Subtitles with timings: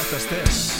[0.00, 0.79] þetta stef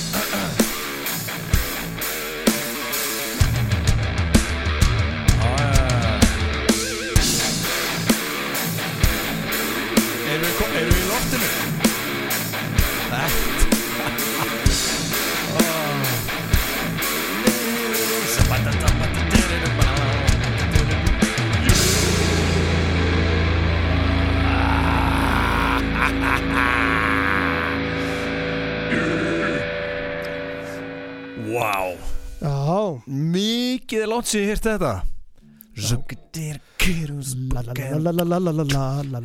[34.30, 34.90] Er ég hérst þetta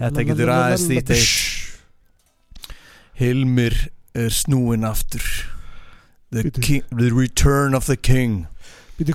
[0.01, 1.33] Þetta getur aðeins þýtt eitt
[3.19, 3.75] Hilmir
[4.17, 5.21] er snúin aftur
[6.33, 8.47] the, king, the return of the king
[8.97, 9.13] Býtu,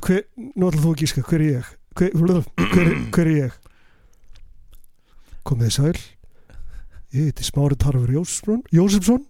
[0.54, 1.72] nú ætlum þú að gíska, hver er ég?
[1.98, 3.58] Hver, hver, hver er ég?
[5.42, 5.98] Komið sæl
[7.16, 9.26] Ég heiti Smári Tarfur Jósefsson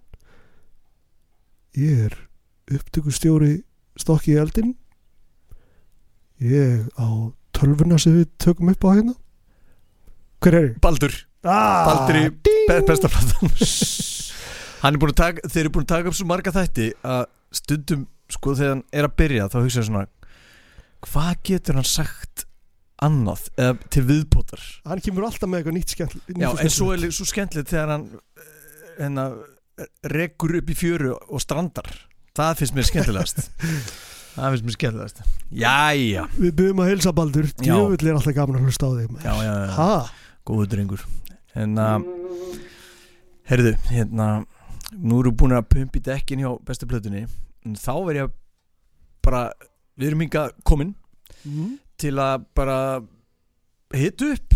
[1.81, 2.21] Ég er
[2.69, 3.63] upptökustjóri
[3.97, 4.77] stokki eldin
[6.41, 7.07] Ég á
[7.57, 9.15] tölvuna sem við tökum upp á hérna.
[10.41, 10.79] Hver er ég?
[10.81, 12.25] Baldur, Ah, Baldur í
[12.69, 13.49] be besta platan.
[14.83, 17.23] Hann er búin að taka, þeir eru búin að taka upp svo marga þætti að
[17.57, 18.03] stundum,
[18.33, 20.03] sko þegar hann er að byrja þá hugsa ég svona
[21.05, 22.45] hvað getur hann sagt
[23.05, 24.63] annað eða til viðbótar?
[24.89, 28.07] Hann kemur alltaf með eitthvað nýtt skemmt Já, en svo er svo skemmtilegt þegar hann
[29.01, 29.27] hérna,
[30.13, 31.89] rekur upp í fjöru og strandar.
[32.37, 33.43] Það finnst mér skemmtilegast
[34.35, 35.23] það finnst mér skemmtilegast
[35.61, 37.49] Jæja, Við byrjum að heilsa Baldur.
[37.61, 39.73] Djöfull er alltaf gaman að hlusta á þig já, já, já.
[39.77, 39.91] Ha?
[40.51, 41.05] góðu drengur
[41.61, 42.07] en að
[43.51, 44.27] herðu, hérna
[44.95, 47.25] nú við búin að pumpa í dekkin hjá bestu plötunni
[47.67, 48.33] en þá verð ég
[49.27, 49.43] bara,
[49.99, 50.95] við erum hinga komin
[51.41, 51.79] Mm.
[51.97, 53.01] til að bara
[53.97, 54.53] hitu upp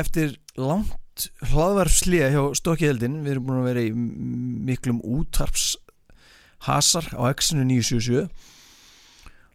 [0.00, 5.76] eftir langt hlaðvarfslega hjá Stokkiheldin við erum búin að vera í miklum útarps
[6.66, 8.26] hasar á X-inu 977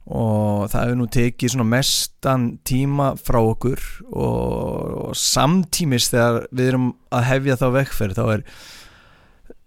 [0.03, 3.79] og það hefur nú tekið svona mestan tíma frá okkur
[4.11, 8.43] og, og samtímis þegar við erum að hefja þá vekkferð þá er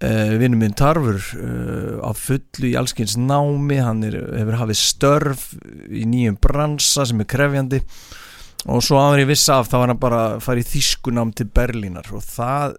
[0.05, 3.81] uh, vinnum minn Tarfur uh, á fullu í allskins námi.
[3.81, 5.49] Hann er, hefur hafið störf
[5.89, 7.81] í nýjum bransa sem er krefjandi.
[8.67, 11.49] Og svo áður ég viss af þá var hann bara að fara í þýskunám til
[11.55, 12.77] Berlínar og það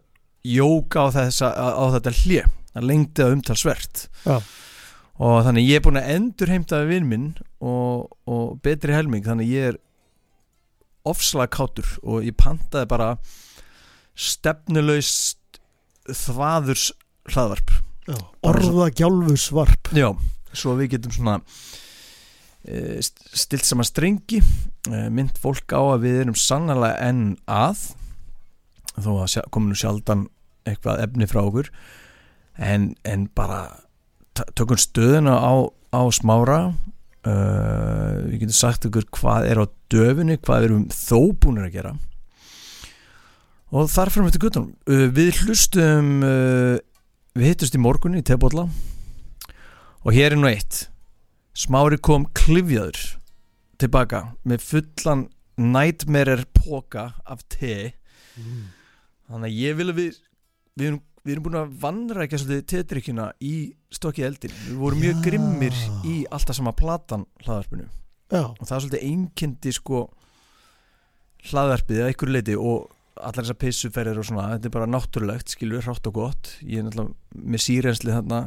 [0.48, 2.46] jóka á, þessa, á þetta hlje
[2.78, 4.08] það lengdi það umtalsvert.
[4.26, 4.38] Já.
[5.18, 9.26] Og þannig ég er búin að endur heimta við vinn minn og, og betri helming
[9.26, 9.80] þannig ég er
[11.08, 13.10] ofslega kátur og ég pantaði bara
[14.18, 15.60] stefnuleust
[16.08, 16.92] þvaðurs
[17.34, 17.74] hlaðvarp.
[18.48, 20.10] Orða gjálfusvarp Já,
[20.56, 24.42] svo við getum svona uh, stilt saman strengi.
[24.88, 27.90] Uh, mynd fólk á að við erum sannlega enn að
[28.98, 30.28] þó að sjá- komi nú sjaldan
[30.68, 31.72] eitthvað efni frá okkur.
[32.58, 33.87] En, en bara
[34.58, 35.54] tökum stöðuna á,
[35.94, 36.60] á smára.
[37.28, 41.94] Uh, við getum sagt ykkur hvað er á döfunni hvað erum þó búinir að gera.
[43.76, 46.78] Og þar fyrir við til guttunum uh, við hlustum uh,
[47.36, 48.68] við hittust í morgunni í tebólla
[50.06, 50.86] og hér er nú eitt.
[51.58, 53.02] Smári kom klifjaður
[53.82, 55.26] tilbaka með fullan
[55.58, 57.98] nightmare póka af te.
[59.28, 60.24] Þannig að ég vil að við
[60.78, 63.56] við erum, við erum búin að vannrækja svolítið tedrykkjuna í
[63.92, 67.90] stokki eldin við vorum mjög grimmir í alltaf sama platan hlaðarpinu
[68.32, 70.06] Já, og það er svolítið einkendi sko
[71.48, 75.84] hlaðarpið að einhverju leiti og allar þessar pissuferðir og svona þetta er bara náttúrulegt, skilur,
[75.86, 76.52] hrátt og gott.
[76.62, 78.42] Ég er náttúrulega með sírensli þarna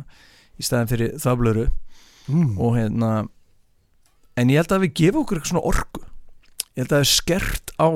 [0.61, 1.67] í staðin fyrir þaflöru
[2.31, 2.53] mm.
[2.61, 3.11] og hérna
[4.39, 6.05] en ég held að við gefa okkur eitthvað svona orku.
[6.77, 7.89] Ég held að er skert á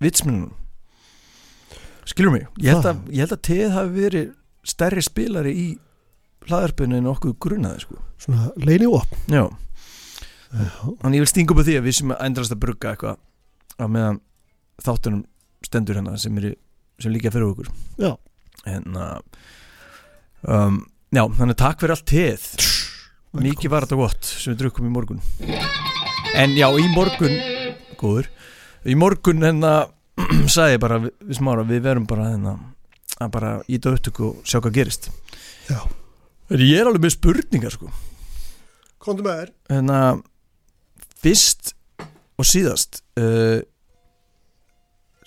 [0.00, 0.56] vitsminnunum
[2.08, 4.30] skilur mig, ég held að, ég held að teð hafi verið
[4.70, 5.66] stærri spilari í
[6.48, 7.98] hlaðarpinu en okkur grunnaði sko.
[8.20, 9.44] svona leini op já,
[10.50, 10.66] Já,
[11.02, 13.20] þannig ég vil stinga upp á því að við sem endrast að brugga eitthvað
[13.78, 14.18] á meðan
[14.82, 15.20] þáttunum
[15.62, 16.56] stendur hérna sem, er,
[16.98, 17.68] sem líka fyrir okkur.
[18.00, 18.16] Já.
[18.66, 19.20] en uh,
[20.42, 20.80] um,
[21.14, 22.48] já, þannig takk fyrir allt teð
[23.30, 25.20] Mikið var þetta gott sem við drukkum í morgun.
[26.34, 27.36] En já, í morgun
[28.00, 28.26] Góður.
[28.82, 29.74] Í morgun hérna
[30.54, 32.54] sagði ég bara við, smára Við verum bara hérna
[33.20, 35.10] að bara íta upptöku og sjá hvað gerist.
[35.68, 35.80] Já.
[36.50, 37.90] En ég er alveg með spurningar sko.
[39.00, 39.52] Kondu með þér.
[39.74, 39.98] Hérna
[41.20, 41.74] Fyrst
[42.40, 43.60] og síðast uh,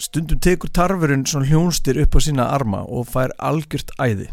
[0.01, 4.31] Stundum tekur tarfurinn svona hljónstir upp á sína arma og fær algjört æði.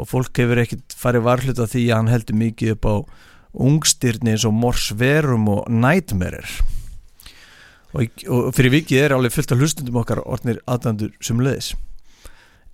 [0.00, 2.94] Og fólk hefur ekkert farið varhluta því að hann heldur mikið upp á
[3.52, 6.40] ungstyrni eins og Mors Verum og Nightmare
[7.92, 11.72] og, í- og fyrir vikið er alveg fullt af hlustundum okkar orðnir aðdandur sem leðis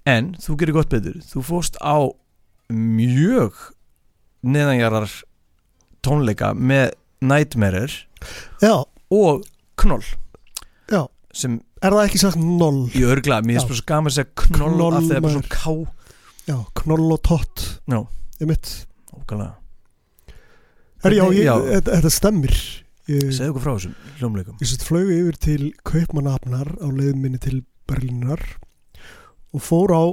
[0.08, 1.18] en þú gerir gott betur.
[1.20, 2.08] Þú fóst á
[2.72, 3.58] mjög
[4.46, 5.10] neðanjarar
[6.04, 7.92] tónleika með Nightmarer
[8.62, 9.44] Já, og
[9.78, 10.04] Knoll.
[10.90, 11.04] Já,
[11.34, 14.46] sem er það ekki sagt noll í örgla, mér er bara svo gaman að segja
[14.56, 15.94] Knoll, Knoll, af því að það er bara svona ká
[16.48, 17.64] Já, knoll og tott.
[17.92, 17.98] Já.
[18.40, 18.68] Ég mitt
[21.04, 21.54] Er já.
[21.78, 22.54] Þetta, stemmir
[23.08, 24.56] segðu okkur frá þessum hljómleikum.
[24.60, 28.42] Ég sett flög yfir til Kaupmannafnar á leiðum minni til Berlínar
[29.56, 30.04] og fór á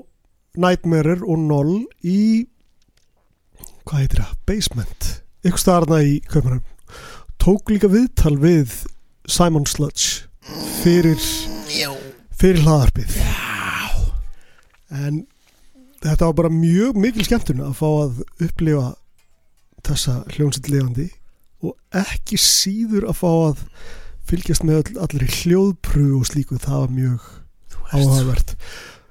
[0.56, 2.47] Nightmare og Noll í
[3.83, 4.38] hvað heitir það?
[4.47, 5.09] Basement.
[5.45, 6.71] Ykkur staðarna í Kaupmannafn
[7.42, 8.71] tók líka viðtal við
[9.30, 10.25] Simon Sludge
[10.81, 11.19] fyrir
[12.36, 13.18] fyrir hlaðarpið
[14.95, 15.19] en
[16.06, 18.88] þetta var bara mjög mikil skemmtun að fá að upplifa
[19.86, 21.09] þessa hljómsett lifandi
[21.63, 23.63] og ekki síður að fá að
[24.25, 27.25] fylgjast með all, allri hljóðpröfu og slíku, það var mjög
[27.72, 28.54] þú ert, svo, áhugavert.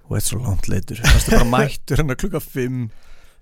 [0.05, 2.85] Þú ert svo langt leitur það er bara mættur hennar klukka 5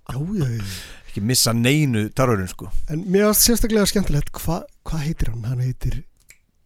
[0.03, 0.65] Já, já, já.
[1.07, 2.67] ekki missa neinu tarurinn sko.
[2.91, 5.45] En mér varst sérstaklega skemmtilegt hvað hva heitir hann?
[5.47, 6.01] Hann heitir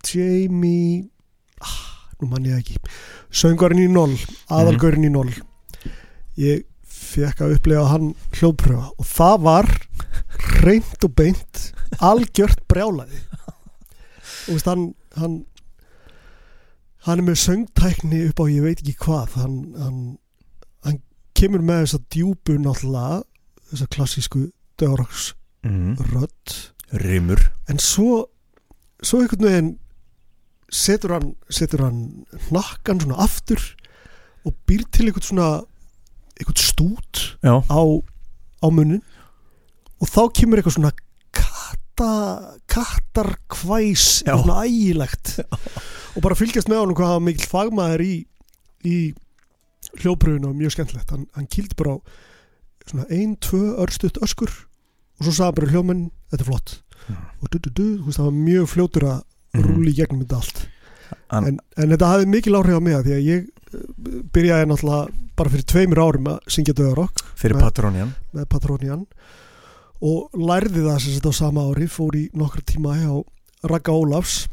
[0.07, 1.05] Jamie
[1.61, 1.77] ah,
[2.21, 2.79] nú mann ég ekki.
[3.29, 4.17] Söngarinn í Noll,
[4.49, 5.35] aðalgörinn í Noll.
[6.41, 9.71] Ég fekk að upplega hann hljóðpröfa og það var
[10.65, 11.63] reynd og beint
[12.05, 13.21] algjört brjálaði
[14.47, 14.87] og veist hann
[15.17, 15.37] hann,
[17.07, 20.01] hann er með söngtækni upp á ég veit ekki hvað hann, hann,
[20.85, 21.01] hann
[21.39, 23.23] kemur með þessa djúpu náttúrulega
[23.71, 24.45] þessa klassísku
[24.81, 25.33] dögraks
[25.67, 25.97] mm.
[26.13, 26.57] rödd
[27.03, 27.41] rimur
[27.71, 28.27] en svo
[29.03, 29.73] svo einhvern veginn
[30.73, 33.63] setur hann setur hann hnakkan svona aftur
[34.47, 35.51] og býr til einhvern svona
[36.37, 39.03] einhvern stút á, á munnin
[40.01, 40.93] og þá kemur eitthvað svona
[41.97, 45.41] katta, kattarkvæs ægilegt.
[46.17, 48.15] Og bara fylgjast með honum hvað mikill fagmaður í,
[48.89, 48.97] í
[50.01, 51.11] hljópröfinu og mjög skemmtilegt.
[51.13, 54.51] Hann, hann kýldi bara á ein, tvö örstutt öskur
[55.19, 56.77] og svo sagði bara hljómenn, þetta er flott.
[57.07, 57.17] Mm.
[57.43, 59.19] og du, du, du, þú veist það var mjög fljótur að
[59.57, 59.63] Mhm.
[59.65, 60.59] rúli í gegnum þetta allt.
[61.31, 64.67] Hann- en, en þetta hafði mikil áhrif á mig að því að ég eh, byrjaði
[64.69, 67.57] náttúrulega bara fyrir tveimur árum að syngja döðarokk fyrir.
[67.63, 69.07] Patrónian með Patrónian
[70.05, 73.25] og lærði það sem þetta á sama ári fór í nokkra tíma hjá
[73.67, 74.47] Ragga Ólafs.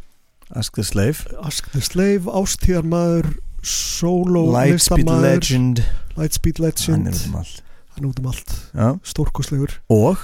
[0.55, 1.17] Ask the Slave.
[1.43, 3.27] Ask the Slave, ástíðarmaður
[3.63, 5.83] solo Lightspeed Legend.
[6.17, 7.63] Lightspeed hann Legend er um allt.
[7.95, 8.99] Hann út um allt, já.
[9.05, 10.17] stórkoslegur og?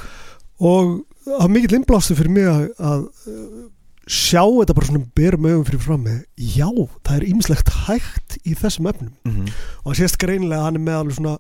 [0.60, 3.68] Og það var mikill innblástu fyrir mig að, að uh,
[4.10, 6.70] sjá þetta bara svona berum ögum fyrir fram með já,
[7.06, 9.14] það er ýmislegt hægt í þessum efnum.
[9.24, 9.48] Mm -hmm.
[9.84, 11.36] og það sést greinilega að hann er með alveg svona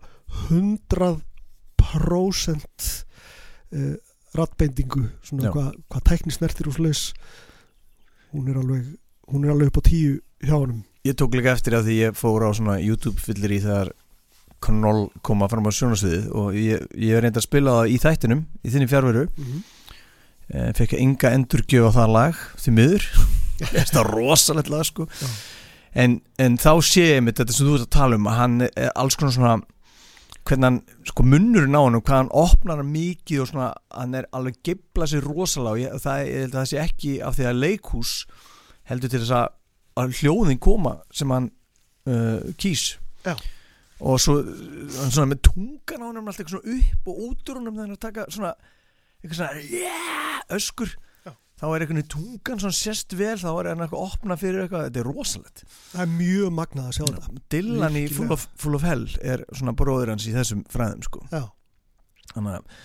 [0.49, 3.05] 100%
[3.75, 3.95] uh,
[4.37, 7.13] rattbendingu svona hvað hva tækni snertir og slags
[8.33, 8.91] hún er alveg
[9.29, 10.83] hún er alveg upp á tíu hjá honum.
[11.05, 13.93] Ég tók líka eftir að því ég fór á svona YouTube fyllir í þegar
[14.59, 18.71] Knoll koma fram á sjónasviðið og ég, ég reyndi að spila það í þættinum í
[18.73, 19.61] þinni fjárveru mm -hmm.
[20.51, 23.05] e, fekk enga endurgjöf á það lag því miður.
[23.77, 25.07] Þetta er rosalegt lag sko.
[25.95, 28.61] En, en þá sé ég mitt þetta sem þú ert að tala um að hann
[28.67, 29.55] er alls konar svona
[30.49, 34.27] hvernig hann, sko munnurinn á hann hvað hann opnar hann mikið og svona hann er
[34.35, 37.61] alveg geibla sér rosalega og það, ég held að það sé ekki af því að
[37.63, 38.13] leikhús
[38.89, 39.47] heldur til þess að,
[40.01, 41.51] að hljóðin koma sem hann
[42.09, 42.85] uh, kýs
[43.25, 43.35] Já.
[43.99, 47.61] og svo hann svona með tungan á hann alltaf eitthvað svona upp og út úr
[47.61, 48.55] hann hann er að taka svona
[49.19, 50.95] eitthvað svona yeah, öskur.
[51.59, 54.85] Þá er eitthvað tungan svona sérst vel þá er hann eitthvað að opna fyrir eitthvað.
[54.87, 55.65] Þetta er rosalegt.
[55.91, 57.41] Það er mjög magnað að sjá þetta.
[57.55, 58.05] Dylan í.
[58.15, 61.25] Full of, Full of Hell er svona bróður hans í þessum fræðum sko.
[61.33, 61.43] Já,
[62.35, 62.79] þannig að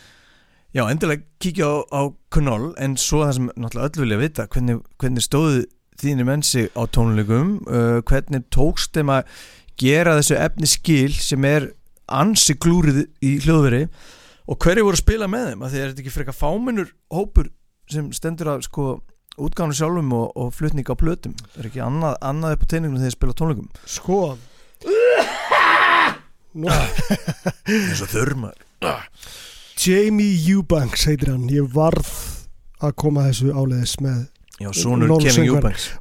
[0.75, 2.03] já, endilega kíkja á, á
[2.35, 5.63] Knoll en svo það sem náttúrulega öll vilja vita hvernig, hvernig stóðu
[6.03, 7.57] þínir mennsi á tónleikum?
[7.71, 9.31] Uh, hvernig tókst þeim að
[9.79, 11.71] gera þessu efni skil sem er
[12.11, 13.87] ansi glúrið í hljóðveri?
[14.51, 15.63] Og hverju voru að spila með þeim?
[15.63, 17.47] Að því er þetta ekki frekar fámennur hópur
[17.91, 18.85] sem stendur að sko
[19.45, 23.11] útgánu sjálfum og, og flutning á plötum er ekki annað, annað upp á teiningunum þegar
[23.11, 23.69] þið spila tónleikum.
[23.91, 24.19] Sko.
[26.55, 28.55] Eins og þurrmar
[29.81, 31.49] Jamie Eubanks heitir hann.
[31.51, 32.11] Ég varð
[32.85, 34.21] að koma þessu áleiðis með
[34.61, 34.69] já,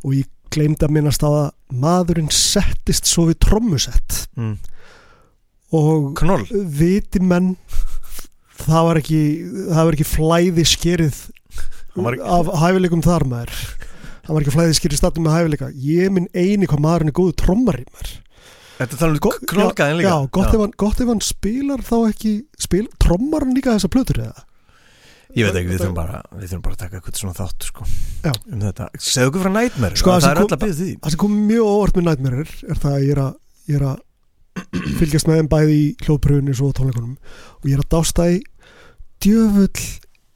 [0.04, 1.40] og ég gleymd að minnast að
[1.74, 4.28] maðurinn settist svo við trommusett.
[4.38, 4.58] Mm.
[5.74, 6.22] og
[6.78, 7.56] viti menn
[8.62, 9.22] það var ekki
[9.72, 11.22] það var ekki flæði skerið
[11.96, 13.64] var af hæfileikum þar maður.
[14.24, 15.72] Það var ekki flæði skerið statum með hæfileika.
[15.84, 18.14] Ég minn eini hvað maðurinn er góðu trommari maður.
[18.80, 22.32] Þetta tala um knolkaðin líka já, gott, Ef hann, gott ef hann spilar þá ekki
[22.60, 24.46] spil, trommar hann líka þessa plötur eða?
[25.34, 27.86] Ég veit ekki, við þurfum bara Við þurfum bara að taka eitthvað svona þátt sko,
[28.26, 28.32] Já.
[28.50, 28.88] um þetta.
[28.98, 32.00] Segðu okkur frá Nightmare Sko, Það er að byggja því það sem kom mjög óvart
[32.00, 32.52] með Nightmare er,
[32.84, 33.38] það að ég er að,
[33.70, 37.16] ég er að fylgjast með þeim bæði í hljóðpröfunni á tónleikunum.
[37.62, 38.40] Og ég er að dásta í
[39.24, 39.86] djöfull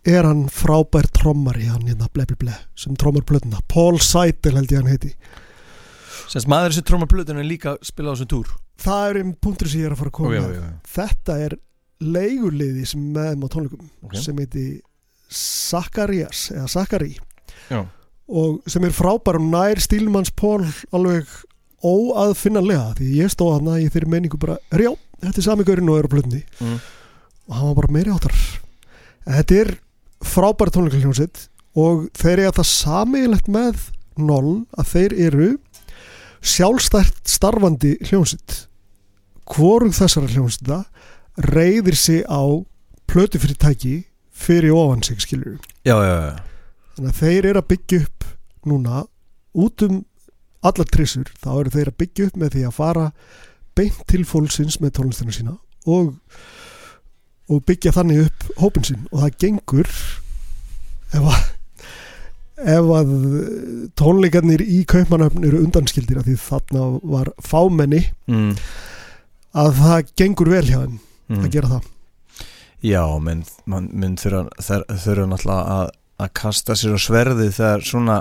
[0.07, 3.59] er hann frábær trommari hann hérna ble ble ble sem trommar plötuna.
[3.67, 5.13] Paul Seidel held ég hann heiti.
[6.27, 8.49] Sérst maður sem trómar plötun er líka að spila á þessum túr.
[8.83, 10.47] Það er einn punktur sem ég er að fara að koma Ok, með.
[10.47, 10.91] ok, ok.
[10.97, 11.55] þetta er
[11.99, 14.65] leiguliði sem er með þeim á tónleikum sem heiti
[15.33, 17.15] Zacharias eða Zachary.
[17.71, 17.81] Já.
[18.27, 21.27] og sem er frábær og nær stílmanns Pól alveg
[21.87, 24.91] óaðfinnanlega því ég stóð hann í þeirri menningu bara já,
[25.23, 26.79] þetta er sami gaurinn og er á plötni Mm.
[27.47, 28.35] og hann var bara meiri áttar
[29.27, 29.71] þetta er
[30.25, 31.47] frábær tónleikaljónsitt
[31.77, 33.86] og þeir eru það sameiginlegt með
[34.17, 35.50] Noll að þeir eru
[36.41, 38.63] sjálfstært starfandi hljónsitt
[39.47, 40.79] hvorug þessara hljónsita
[41.47, 42.41] reyðir sig á
[43.07, 46.36] plötufyrirtæki fyrir ofan sig skilur Já, já, já.
[46.97, 48.27] Þannig að þeir eru að byggja upp
[48.67, 49.03] núna
[49.57, 50.01] út um
[50.65, 53.05] allar trissur þá eru þeir að byggja upp með því að fara
[53.77, 55.55] beint til fólksins með tónlistina sína
[55.88, 56.15] og,
[57.47, 59.93] og byggja þannig upp hópin sinn og það gengur
[61.15, 61.45] ef að
[62.57, 63.11] ef að
[63.99, 68.55] tónleikarnir í kaupmannöfn eru undanskildir að því þarna var fámenni mm.
[69.61, 71.43] að það gengur vel hjá þeim Mm.
[71.43, 71.87] að gera það
[72.87, 75.87] Já, menn, mun þurfa, þurfa náttúrulega að,
[76.23, 78.17] að kasta sér á sverði þegar svona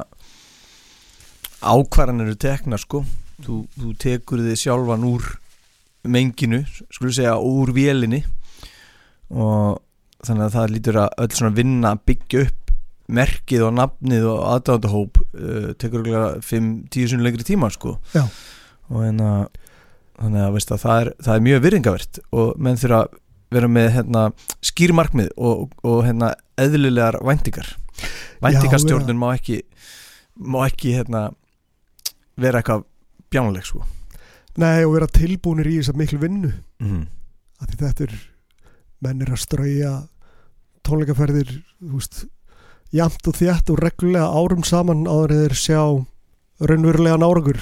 [1.60, 3.04] ákvarðan eru tekna sko
[3.44, 5.28] þú, þú tekur þið sjálfan úr
[6.06, 8.24] menginu, skulum segja úr vélinni
[9.32, 9.82] og
[10.26, 12.72] þannig að það lítur að öll svona vinna að byggja upp
[13.16, 18.24] merkið og nafnið og aðdáðahóp uh, tekur okkur 5-10 sinni lengri tíma sko Já.
[18.90, 19.30] og hérna
[20.16, 23.22] þannig að, veist, að það, er, það er mjög virðingavert og menn þurfa að
[23.54, 24.22] vera með hérna,
[24.66, 27.68] skýrmarkmið og, og hérna, eðlilegar væntingar
[28.42, 29.60] væntingastjórnun má ekki
[30.36, 31.28] má ekki hérna,
[32.36, 32.84] vera eitthvað
[33.32, 33.84] bjánuleg sko.
[34.60, 36.50] Nei, og vera tilbúinir í þess að miklu vinnu
[36.82, 37.04] mm.
[37.60, 38.16] að þetta er
[39.04, 39.92] menn er að strauja
[40.86, 41.50] tónleikaferðir
[42.94, 45.82] jamt og þjætt og reglulega árum saman áður en þeir sjá
[46.70, 47.60] raunverulegan árangur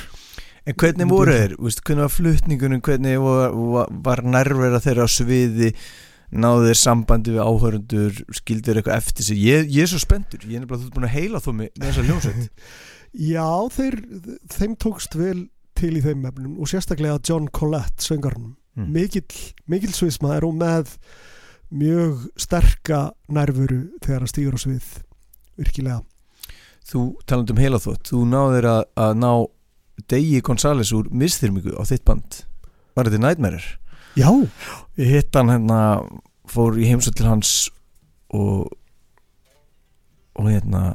[0.64, 1.54] En hvernig voru þeir?
[1.60, 2.80] Hvernig var flutningunum?
[2.84, 3.54] Hvernig var,
[4.06, 5.74] var, nærvera þeirra á sviði?
[6.34, 8.22] Náðu þeir sambandi við áhörundur?
[8.32, 9.42] Skildur eitthvað eftir sig?
[9.44, 10.46] Ég, ég er svo spenntur.
[10.48, 12.64] Ég er nefnilega þú ert búin að heila þó með, þessa hljómsveit.
[13.34, 13.98] Já, þeir,
[14.56, 15.38] þeim tókst vel
[15.78, 18.88] til í þeim efnum og sérstaklega John Collette söngarnum Mm.
[18.90, 20.96] mikill, mikill sviðsmaður og með
[21.74, 24.88] mjög sterka nærvöru þegar hann stýgur á svið
[25.60, 26.00] virkilega
[26.84, 28.10] Þú taland um heila þótt.
[28.10, 29.30] Þú náður að, að ná
[30.12, 32.42] Degi Gonzales úr misþyrmingu á þitt band.
[32.92, 33.62] Var þetta Nightmare?
[34.18, 34.28] Já,
[35.00, 35.78] Ég hitt hann hérna,
[36.50, 37.54] fór í heimsöld til hans
[38.34, 38.68] og
[40.34, 40.94] og hérna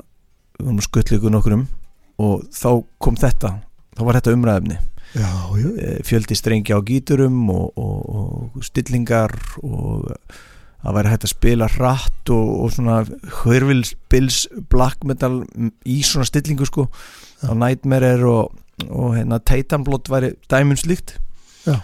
[0.59, 1.65] við vorum skullu ykkur nokkur um
[2.19, 2.69] og þá
[2.99, 3.53] kom þetta
[3.95, 4.79] þá var þetta umræðefni
[5.15, 10.11] já, já, Eh, fjöldi strengja á gíturum og, og, og stillingar og
[10.83, 12.99] það væri hægt að spila hratt og, og svona
[13.43, 15.43] hörvilsbils black metal
[15.85, 16.87] í svona stillingu sko.
[17.43, 18.53] Á Nightmare og,
[18.89, 21.17] og hérna Titanblot væri dæmun slíkt.
[21.67, 21.81] Já.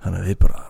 [0.00, 0.60] þannig að við bara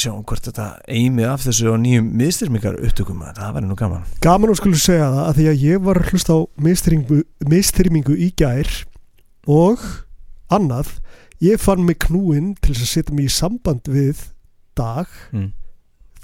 [0.00, 4.04] sjáum hvort þetta eimið af þessu og nýjum miðstyrmingar upptökum að það væri nú gaman.
[4.24, 6.40] Gaman að skulle segja það að því að ég var að hlusta á
[7.50, 8.70] mistrýmingu í gær
[9.50, 9.84] og
[10.52, 10.92] annað
[11.44, 14.26] ég fann mig knúinn til að setja mig í samband við
[14.78, 15.50] dag mm.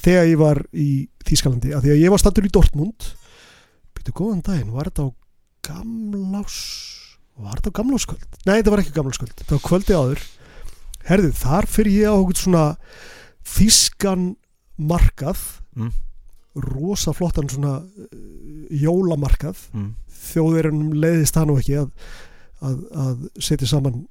[0.03, 0.89] þegar ég var í
[1.27, 3.07] Þýskalandi að því að ég var standur í Dortmund
[3.97, 5.11] byrju góðan daginn, var þetta á
[5.67, 6.57] gamlás
[7.37, 8.27] var þetta á gamláskvöld?
[8.47, 10.23] Nei, þetta var ekki gamláskvöld þetta var kvöldi áður
[11.07, 12.65] herðu, þar fyrir ég á okkur svona
[13.57, 14.35] þýskan
[14.77, 15.45] markað
[15.77, 15.91] Mm.
[16.57, 18.07] rosa flottan svona uh,
[18.73, 19.91] jólamarkað Mm.
[20.09, 21.91] þjóðverjunum leiðist það nú ekki að,
[22.65, 24.07] að, að setja saman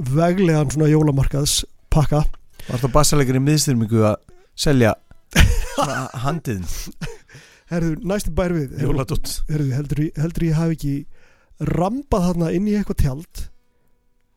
[0.00, 2.24] veglegan svona jólamarkaðs pakka
[2.66, 4.16] Var það bassalegur í miðstyrmingu að
[4.58, 4.94] selja
[6.24, 6.64] handiðin,
[7.70, 10.94] herðu, næstu bær við jóladótt herðu, heldur, heldur ég hafi ekki
[11.76, 13.42] rambað þarna inn í eitthvað tjald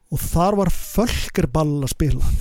[0.10, 2.32] og þar var fölkerball að spila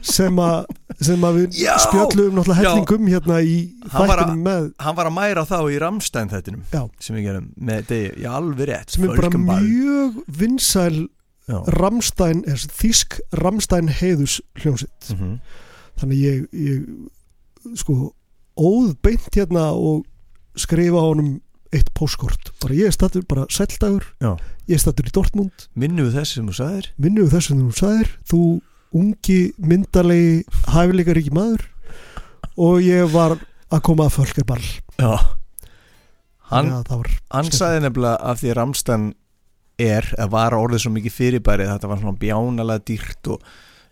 [0.00, 0.70] sem að,
[1.04, 1.74] sem að við Já!
[1.84, 2.70] spjöllum náttúrulega Já!
[2.72, 3.56] hellingum hérna í
[3.92, 6.82] þættinum með hann var að mæra þá í Ramstein þettinum Já.
[7.04, 11.08] sem við gerum með degi, já alveg rétt sem er bara mjög vinsæl Já.
[11.76, 15.40] Ramstein, er, þísk Ramstein heiðus hljómsitt Mhm.
[16.00, 18.12] þannig ég, ég sko
[18.56, 20.04] óð beint hérna og
[20.56, 21.40] skrifa á honum
[21.72, 24.04] eitt póskort bara ég er stattur, bara sældagur
[24.68, 25.68] ég er stattur í Dortmund.
[25.76, 26.86] Minnum við þessi sem þú sagðir?
[26.98, 28.08] Minnu þess að þú sagðir.
[28.26, 28.40] Þú
[28.92, 31.62] ungi myndalegi hæfileikaríki maður.
[32.58, 33.36] Og ég var
[33.70, 34.66] að koma að fölkerball
[34.98, 35.12] já.
[36.50, 36.66] Hann,
[37.30, 39.04] hann sagði nefnilega að því Ramstein
[39.80, 43.48] er, eða var orðið svo mikið fyrirbæri þetta var svona bjánalega dýrt og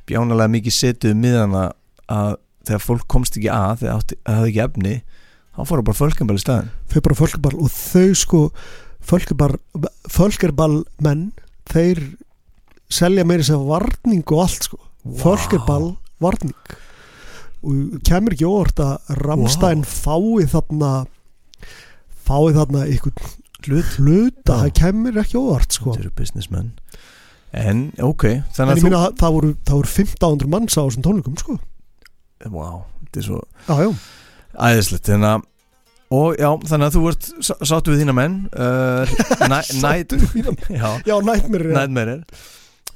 [0.08, 1.64] bjánalega mikið setuð miðana
[2.08, 2.36] að
[2.68, 6.38] þegar fólk komst ekki að þegar það hafði ekki efni þá hann fór bara fölkambal
[6.38, 8.40] í staðin þau bara fölkeball og þau sko
[9.08, 11.28] fölkeball menn
[11.68, 12.02] þeir
[12.92, 14.80] selja meiri sem varning og allt sko.
[15.20, 15.92] Fölkeball
[16.22, 16.56] varning.
[17.62, 20.92] Og kemur ekki óvart að Ramstein fái þarna
[22.28, 23.36] fái þarna einhvern
[23.66, 24.60] hlut, hluta, Já.
[24.62, 25.92] það kemur ekki óvart sko.
[25.94, 26.70] Þetta eru businessmenn.
[27.58, 30.82] En ok, en þannig ég að minna að það voru, það voru 1500 manns á
[30.84, 31.58] þessum tónleikum sko.
[32.44, 33.88] Þú wow, þetta er svo já, já,
[34.68, 35.46] æðislegt þannig að
[36.18, 39.16] og já, þannig að þú vart sá- sáttu við þína menn uh,
[39.52, 40.14] næ- næt
[40.72, 42.14] já, já, nætmir Nightmare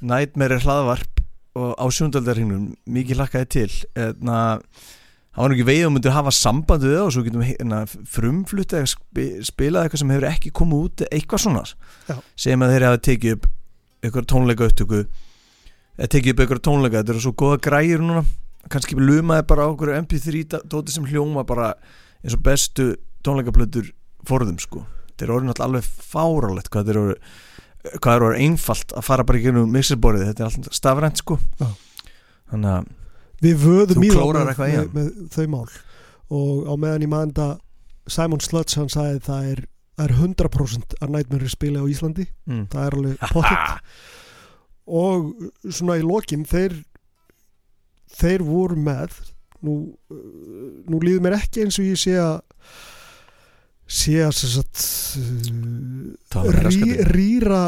[0.01, 1.19] Nightmare er hlaðvarp
[1.59, 3.67] og á sjúndaldarhingnum mikið lakkaði til
[4.01, 4.63] en að
[5.33, 8.75] það var ekki veið og myndir hafa samband við það og svo getum hérna, frumflutt
[8.77, 11.63] eða spi, spilað eitthvað sem hefur ekki komið út eitthvað svona.
[12.09, 12.15] Já.
[12.45, 13.47] segjum að þeir hafa tekið upp
[14.03, 15.01] eitthvað tónleika upptöku
[15.97, 18.25] eða tekið upp eitthvað tónleika þetta eru svo góða græjur núna.
[18.71, 21.73] Kannski lumaði bara á okkur mp3 dóti sem hljóma bara
[22.23, 22.93] eins og bestu
[23.25, 23.89] tónleikaplötur
[24.27, 24.85] forðum sko.
[25.09, 27.41] Þetta er orðin alltaf alveg fáralegt hvað þetta er orðið
[27.99, 31.39] hvað er orðið einfalt að fara bara í mixerborðið, þetta er alltaf stafrænt sko.
[31.59, 31.67] Já.
[32.53, 32.91] þannig að
[33.43, 35.67] við vöðum í það með, þau mál.
[36.33, 37.47] Og á meðan ég maður enda
[38.11, 39.61] Simon Sludge hann sagði það er,
[40.03, 42.27] er 100% að nætmeri spila á Íslandi.
[42.49, 42.65] Mm.
[42.73, 43.77] það er alveg pottitt
[45.03, 45.29] og
[45.71, 46.81] svona í lokin þeir
[48.13, 49.15] þeir voru með
[49.63, 49.75] nú,
[50.89, 52.41] nú líður mér ekki eins og ég sé að
[53.93, 54.33] sé að
[56.39, 57.63] uh, rí, rýra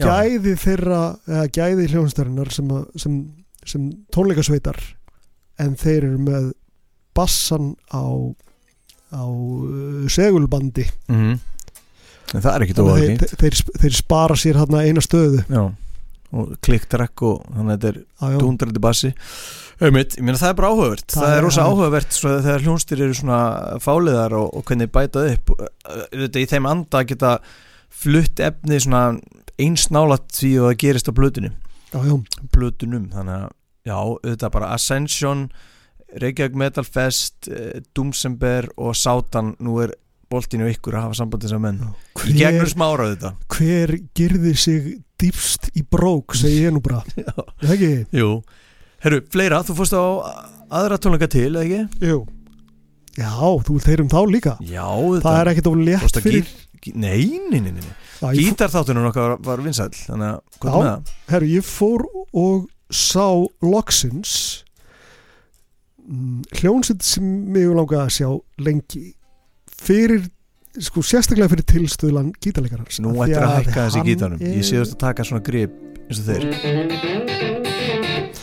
[0.00, 0.06] Já.
[0.06, 3.16] gæði þeirra eða gæði hljónstærinar sem, sem,
[3.66, 4.78] sem tónleikasveitar
[5.62, 6.50] en þeir eru með
[7.16, 8.04] bassan á
[9.14, 10.86] á uh, segulbandi.
[11.08, 11.36] Mhm.
[12.34, 13.22] en það er að óalgengt.
[13.30, 15.44] þeir, þeir, þeir spara sér hérna eina stöðu.
[15.46, 15.62] Já.
[16.36, 17.92] Og klikkdrakk og þannig að þetta
[18.26, 19.12] er dúndrandi bassi.
[19.76, 21.06] Einmitt, ég meina það er bara áhugavert.
[21.12, 23.40] Það það, er rosa er- áhugavert þegar hljónstir eru svona
[23.84, 25.52] fáliðar og, og hvernig bætað upp
[26.10, 27.32] þetta í þeim anda að geta
[27.96, 29.02] flutt efni svona
[29.62, 32.14] eins nálat því að það gerist á já,
[32.52, 33.54] blötunum þannig að
[33.86, 35.46] já, auðvitað bara Ascension
[36.16, 39.54] Reykjavík Metal Fest eh, Doomsember og Sátan.
[39.62, 39.94] Nú er
[40.30, 41.80] boltinu ykkur að hafa samband þessar menn.
[42.26, 43.32] Í gegnum hver, smára þetta.
[43.56, 44.86] hver girði sig
[45.22, 47.02] dýpst í brók segi ég nú bara.
[47.62, 47.90] Það ekki?
[48.18, 48.30] Jú,
[49.06, 50.02] herru, fleira, þú fórst á
[50.76, 52.08] aðra tónleika til, eða ekki?
[52.10, 52.18] Jú.
[53.16, 53.30] Já,
[53.64, 54.54] þú vilt heyra um þá líka.
[54.68, 54.84] Já,
[55.24, 56.50] Það er ekkert of létt fyrir
[56.94, 57.94] Nei, nei, nei, nei.
[58.36, 61.14] Gítarþáttunum okkar var, vinsæll Þannig að, hvað er með það?
[61.32, 62.04] herru, ég fór
[62.36, 63.26] og sá
[63.66, 64.64] loksins
[66.06, 68.28] mm, hljónsett sem mig langaði að sjá
[68.62, 69.04] lengi
[69.76, 70.22] fyrir
[70.76, 74.40] sko sérstaklega fyrir tilstöðlan gítarleikarans Nú ættir að hækka þessi gítarnum.
[74.44, 75.72] Er- Ég sé þú að taka svona grip
[76.06, 76.42] eins og þeir.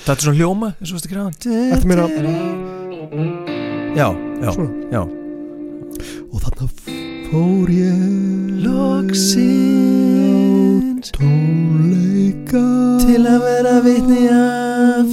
[0.04, 1.18] Það er svona hljóma eins og þú veist ekki
[1.78, 2.06] Ertu meina
[3.94, 4.08] Já,
[4.42, 4.72] já, svona.
[4.90, 5.02] já.
[6.34, 6.66] Og þarna
[7.30, 7.98] fór ég
[10.84, 12.64] Loksins tónleika.
[13.04, 15.12] Til að vera vitni af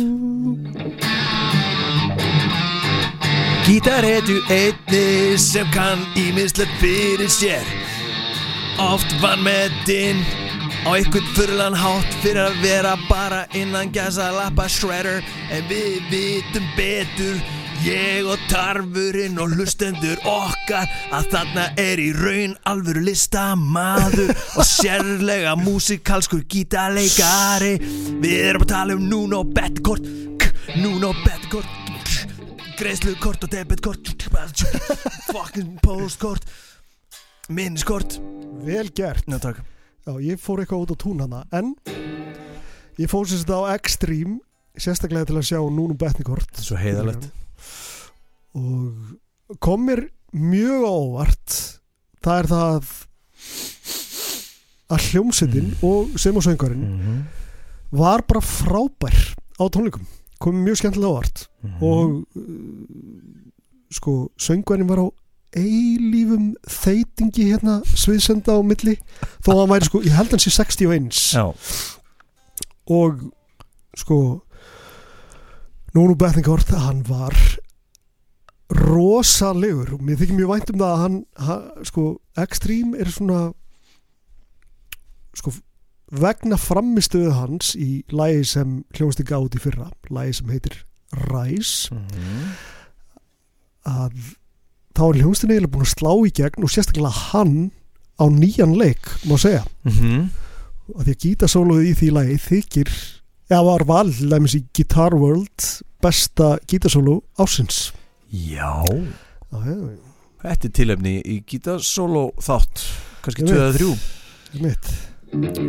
[3.66, 7.66] Gítarhetju einni sem kann ímislegt fyrir sér.
[8.82, 10.24] Oft vann með dinn
[10.88, 15.22] á einhvern fyrlan hátt fyrir að vera bara innan gæsa lappa shredder.
[15.54, 17.38] En við vitum betur
[17.84, 25.54] ég og tarfurinn og hlustendur okkar að þarna er í raun alvöru listamaður og sérlega
[25.60, 27.76] músikalskur gítarleikari.
[28.20, 30.04] Við erum að tala um Nuno Bettkort
[30.80, 31.76] Nuno Bettkort
[32.80, 34.12] greiðslukort og debitkort
[35.30, 36.46] fucking postkort
[37.50, 38.20] minniskort.
[38.64, 39.26] Vel gert.
[39.28, 39.60] Ná, takk.
[40.06, 41.74] Já, ég fór eitthvað út á tún hana en
[43.00, 44.40] ég fór sérst á Extreme
[44.80, 47.28] sérstaklega til að sjá Núnum Betnikort svo heiðalegt
[48.54, 51.58] og kom mér mjög á óvart.
[52.22, 52.90] Það er það
[54.90, 57.20] að hljómsettin og sem og söngvarinn Mhm.
[57.92, 60.06] var bara frábær á tónleikum.
[60.40, 61.46] Kom mjög skemmtilega á óvart.
[61.62, 61.82] Mhm.
[61.82, 62.42] og uh,
[63.90, 65.06] sko söngvarinn var á
[65.56, 68.96] eilífum þeitingi hérna sviðsenda á milli
[69.42, 71.54] þó að hann væri sko, ég held hann sé 61 já,
[72.86, 73.32] og
[73.96, 74.42] sko
[75.94, 77.34] Núnu Bettingort hann var
[78.70, 82.04] rosalegur og mér þykir mjög vænt um það að hann, hann sko,
[82.38, 83.40] Extreme er svona
[85.34, 85.52] sko
[86.10, 90.78] vegna framistuðu hans í lagi sem hljóðasti gátt í fyrra lagi sem heitir
[91.30, 92.54] Rise Mhm.
[93.90, 94.14] að
[94.94, 97.70] þá er hljóðstin eiginlega búin að slá í gegn og sérstaklega hann
[98.20, 100.30] á nýjan leik má segja Mhm.
[100.94, 102.90] og því að gítasóluð í því lagi þykir
[103.50, 105.66] eða var val læmis í Guitar World
[106.02, 107.90] besta gítasólu ásins
[108.30, 108.70] já
[110.40, 112.84] Þetta er tilefni í gítarsóló þátt
[113.24, 113.60] kannski Ég 2 veit.
[113.60, 114.90] eða 3 mitt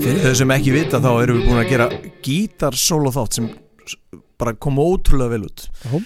[0.01, 1.87] Fyrir þau sem ekki vita þá erum við búin að gera
[2.25, 3.49] gítarsóló þátt sem
[4.41, 5.99] bara kom ótrúlega vel út Já.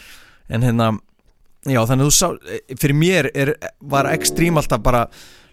[0.56, 0.90] En hérna
[1.66, 2.28] Já þannig að þú sá
[2.82, 5.06] Fyrir mér er, var ekstrím alltaf bara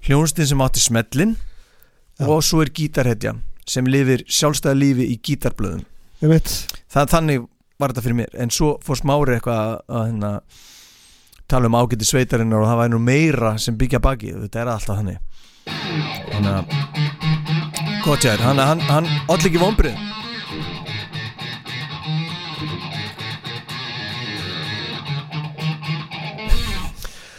[0.06, 1.36] hljónstinn sem átti smellin
[2.18, 2.26] Já.
[2.30, 3.36] og svo er gítarhetja
[3.68, 5.84] sem lifir sjálfstæða lífi í gítarblöðum
[6.22, 7.46] það, þannig
[7.80, 8.36] var þetta fyrir mér.
[8.38, 10.32] En svo fór smári eitthvað að, að hérna,
[11.50, 14.32] tala um ágæti sveitarinnar og það væri nú meira sem byggja baki.
[14.44, 15.18] Þetta er alltaf þannig.
[16.32, 19.94] Þannig að sér, hann, hann, hann all ekki vonbrið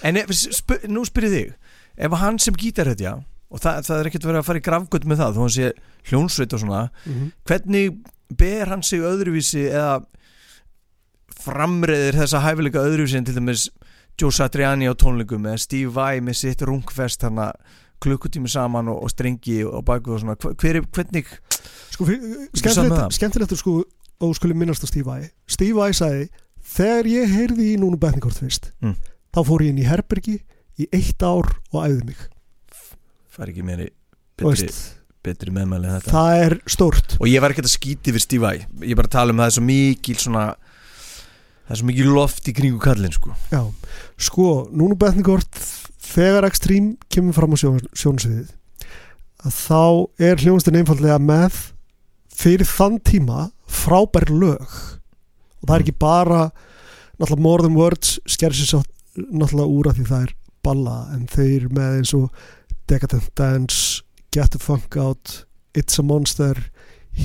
[0.07, 1.53] en ef, sp nú spyrir þig.
[2.03, 3.17] Ef hann sem gítarhetja
[3.53, 5.69] og það, það er ekkert verið að fara í grafgöld með það þó hann sé
[6.09, 7.97] hljónsveit og svona mm hvernig
[8.39, 10.01] ber hann sig öðruvísi eða
[11.43, 13.67] framreiðir þessa hæfileika öðruvísi en til dæmis
[14.19, 17.39] Joe Satriani á tónleikum eða Steve Vai með sitt rungfest hann
[18.03, 21.25] klukkutími saman og, og strengi og baku og svona Hver, er, hvernig
[21.93, 22.07] sko,
[22.53, 23.55] skemmtilegt, það?
[23.55, 23.75] er sko
[24.23, 26.27] og skulle minnast á Steve Vai Steve Vai sagði
[26.75, 28.95] þegar ég heyrði í núna Betningort fyrst Mm.
[29.33, 30.37] þá fór ég inn í herbergi
[30.79, 32.19] í eitt ár og æfði mig
[33.33, 33.89] fær ekki meiri
[34.37, 34.83] betri, veist,
[35.23, 36.13] betri meðmæli en þetta.
[36.13, 37.15] Það er stórt.
[37.19, 38.65] Og ég var ekkert að skíti við Steve Vai.
[38.87, 40.45] Ég bara tala um að það er svo mikil svona
[41.63, 43.35] það er svo mikil loft í kringu kallinn sko.
[43.53, 43.61] Já,
[44.29, 45.63] sko, núna Betningort
[46.03, 48.51] þegar Extreme kemur fram á sjón, sjónsviðið
[49.43, 49.83] að þá
[50.23, 51.57] er hljónstinn einfallega með
[52.33, 54.63] fyrir þann tíma frábær lög.
[55.61, 56.41] Og það er ekki bara
[57.19, 58.83] náttúrulega More Than Words sker sér
[59.15, 62.43] náttúrulega úr að því það er balla en þeir með eins og
[62.89, 64.02] Decadent Dance,
[64.33, 65.45] Get the Funk Out
[65.77, 66.55] It's a Monster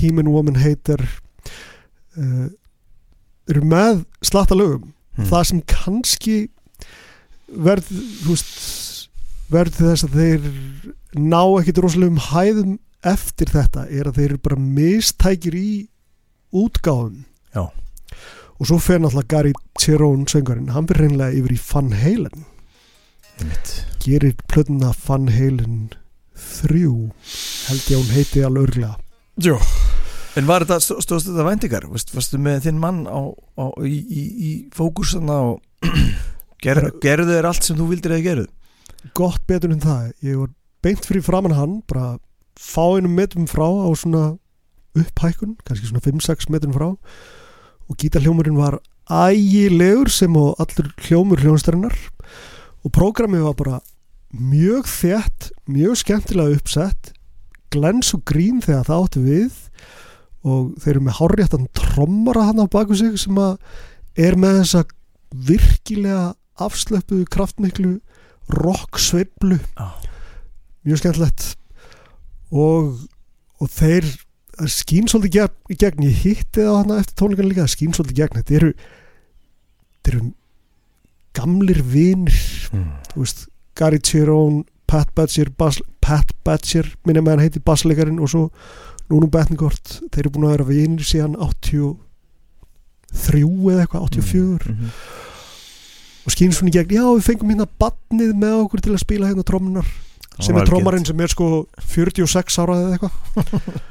[0.01, 1.01] Human Woman Hater
[2.17, 2.47] uh,
[3.49, 5.25] eru með slatta lögum Hmm.
[5.27, 6.33] það sem kannski
[7.51, 7.87] verð
[8.23, 9.09] veist,
[9.51, 10.45] verð þess að þeir
[11.19, 12.77] ná ekkit rosalegum hæðum
[13.09, 15.71] eftir þetta er að þeir eru bara mistækir í
[16.55, 17.65] útgáfum Já.
[17.67, 22.45] og svo fer náttúrulega Gary Cherone söngarinn, hann fyrir reynilega yfir í Van Halen
[23.41, 23.73] Einmitt.
[24.05, 25.89] gerir plötuna Van Halen
[26.39, 26.83] 3
[27.69, 28.95] held ég að hún heiti alveg örglega
[29.43, 29.57] Jó
[30.37, 31.85] En var þetta, stó- stóðst þetta væntingar?
[31.89, 33.19] Varstu með þinn mann á,
[33.59, 35.89] á, í, í, í fókusana og
[36.63, 38.45] ger, gerðu þér allt sem þú vildir eða gerðu?
[39.17, 40.11] gott betur en það.
[40.23, 40.51] Ég var
[40.85, 42.17] beint fyrir framann hann bara
[42.59, 44.23] fá einum metrum frá á svona
[44.99, 46.89] upphækkun, kannski svona 5-6 metrum frá.
[47.89, 51.95] Og gítarhljómurinn var ægilegur sem og allur hljómur hljónstarinnar
[52.85, 53.79] og prógramið var bara
[54.35, 57.13] mjög þétt, mjög skemmtilega uppsett
[57.73, 59.57] glens og grín þegar það átti við
[60.49, 63.57] og þeir eru með hárréttan trommara hann á baku sig sem að
[64.19, 64.83] er með þessa
[65.49, 66.23] virkilega
[66.59, 67.91] afslöpuðu kraftmiklu
[68.55, 69.89] rock sveiflu Já.
[70.87, 71.45] mjög skemmtilegt
[72.49, 72.95] og,
[73.61, 74.07] og þeir
[74.69, 78.21] skín svolítið gegn, í gegn ég hitti það hana eftir tónleikan líka skín svolítið í
[78.23, 78.71] gegn þetta eru,
[79.99, 80.25] þetta eru
[81.37, 82.89] gamlir vinir Mm.
[83.09, 83.39] þú veist,
[83.79, 88.49] Gary Cherone Pat Badger, Bas, Pat Badger minna með hann heiti bassleikarinn og svo
[89.09, 91.97] Núnum Betningort, þeir eru búin að vera vinir síðan 83
[93.73, 94.89] eða eitthvað, 84 Mhm.
[96.25, 99.27] og skýn svona í gegn, já við fengum hérna badnið með okkur til að spila
[99.31, 99.87] hérna trommunar
[100.39, 103.11] sem er trommarinn sem er sko 46 ára eða eitthvað.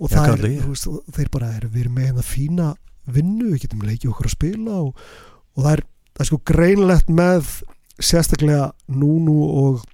[0.00, 2.68] Og Já, það er, veist, þeir bara er, við erum með hérna fína
[3.10, 4.94] vinnu, við getum leikið okkur að spila og,
[5.56, 5.82] og það er,
[6.14, 7.42] það er sko greinlegt með
[8.00, 9.84] sérstaklega Núnu og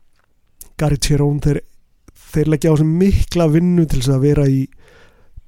[0.78, 1.60] Gary Cherone þeir,
[2.32, 4.66] þeir leggja á sem mikla vinnu til þess að vera í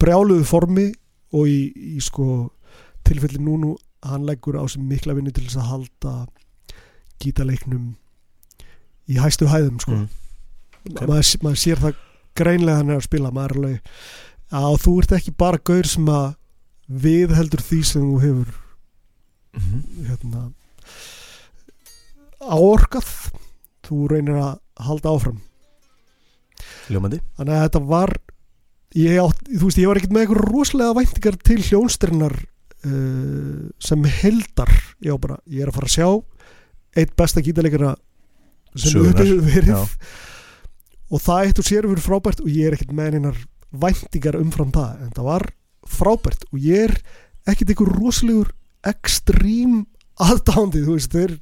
[0.01, 0.87] brjáluðu formi
[1.37, 1.59] og í,
[1.97, 2.49] í sko
[3.05, 3.75] tilfelli Núnu
[4.09, 6.15] hann leggur á sem mikla vinnu til þess að halda
[7.23, 7.95] gítaleiknum
[9.09, 9.97] í hæstu hæðum sko.
[9.97, 10.09] Mm.
[10.95, 11.97] Ma- maður, maður sér það
[12.39, 13.93] greinlega hann er að spila maður er alveg
[14.59, 16.29] að þú ert ekki bara gaur sem að
[16.89, 18.55] við heldur því sem þú hefur
[19.59, 19.81] Mhm.
[20.07, 20.41] hérna,
[22.49, 23.13] áorkað.
[23.89, 24.57] Þú reynir að
[24.89, 25.39] halda áfram.
[26.93, 27.21] Ljómandi.
[27.39, 28.15] Þannig að þetta var
[28.97, 34.09] ég, átt, þú veist, ég var ekkert með eitthvað rosalega væntingar til hljónstrinnar uh, sem
[34.23, 34.73] heldar
[35.05, 36.09] ég, á bara, ég er að fara að sjá
[36.99, 37.95] eitt besta gítarleikara
[38.79, 39.75] sem hefur verið.
[39.75, 39.81] já.
[41.09, 44.73] og það eitt og sér hefur frábært og ég er ekkert með einar væntingar umfram
[44.75, 45.47] það en það var
[45.89, 46.49] frábært.
[46.53, 46.97] Og ég er
[47.49, 48.53] ekkert einhver rosalegur
[48.89, 49.83] ekstrím
[50.19, 51.37] aðdándi þú veist, þeir,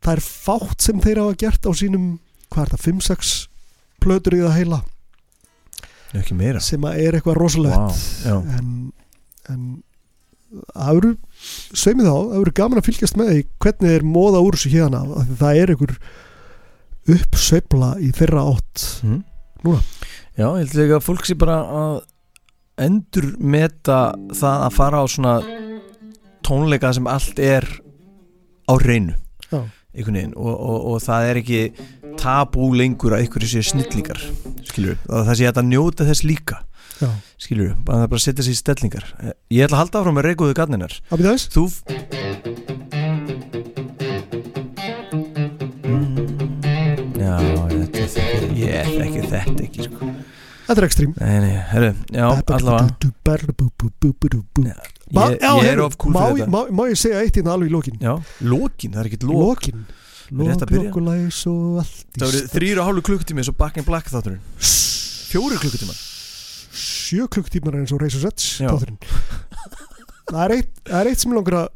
[0.00, 2.08] það er fátt sem þeir hafa gert á sínum
[2.50, 3.34] hvað er það, 5-6
[4.00, 4.80] plötur í það heila
[6.64, 8.34] sem er eitthvað rosalegt já.
[8.58, 8.70] en,
[9.52, 9.62] en
[10.74, 11.12] það eru
[11.78, 15.02] sveimið þá, það eru gaman að fylgjast með því hvernig þeir móða úr þessu hérna
[15.38, 15.96] það er einhver
[17.10, 19.20] uppsveifla í þeirra átt mm.
[19.60, 19.82] Núna.
[20.38, 21.96] Já, ég held ekki að fólk sé bara að
[22.80, 23.98] endur meta
[24.32, 25.34] það að fara á svona
[26.46, 27.66] tónleika sem allt er
[28.64, 29.14] á reynu
[29.50, 29.60] Já.
[29.94, 30.34] Veginn.
[30.36, 31.60] Og, og, og það er ekki
[32.20, 34.20] tabú lengur að einhverju séu snillingar
[34.68, 36.60] skilur, það sé að njóta þess líka
[37.00, 37.08] Já.
[37.40, 39.06] skilur, það er bara að setja sér í stellingar.
[39.48, 40.96] Ég ætla að halda áfram með reikuðu garninar
[41.54, 41.64] þú
[47.20, 47.36] Já,
[47.72, 48.04] þetta
[48.58, 50.12] ég þekki þetta ekki sko.
[50.68, 52.84] Þetta er ekstrím Nei, nei, herru, já, allavega
[55.10, 57.54] allavega Já, ég, ég er of cool fyrir þetta má, má ég segja eitt hérna
[57.56, 58.12] alveg í lokin Já,
[58.46, 59.10] lokin, það er
[60.30, 60.90] rétt að byrja.
[60.90, 62.50] Loklokulæs og allt Það stað.
[62.54, 64.42] þrýra hálfu klukkutími eins og Back in Black þátturinn
[65.30, 65.96] Fjóri klukkutíma
[66.80, 68.70] Sjö klukktímar eins og Razor's Edge Já.
[68.70, 68.98] þátturinn.
[70.30, 71.68] það, er eitt, það er eitt sem ég langar að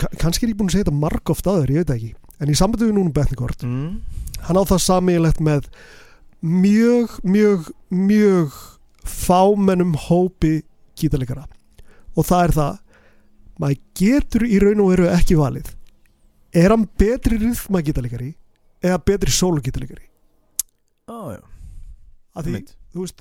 [0.00, 2.52] ka- kannski er ég búin að segja þetta marg oft aður, ég veit ekki en
[2.52, 3.90] í sambandi við núna Betnikort mm.
[4.48, 5.68] hann á það samílegt með
[6.40, 8.56] mjög, mjög, mjög
[9.04, 10.62] fámennum hópi
[10.96, 11.44] gítalegara
[12.16, 12.78] og það er það
[13.60, 15.70] maður getur í raun og veru ekki valið.
[16.56, 18.30] Er hann betri rithma gítalegari
[18.84, 20.06] eða betri solo gítalegari
[21.08, 21.40] Ó, já,
[22.36, 22.60] að því,
[22.92, 23.20] þú veist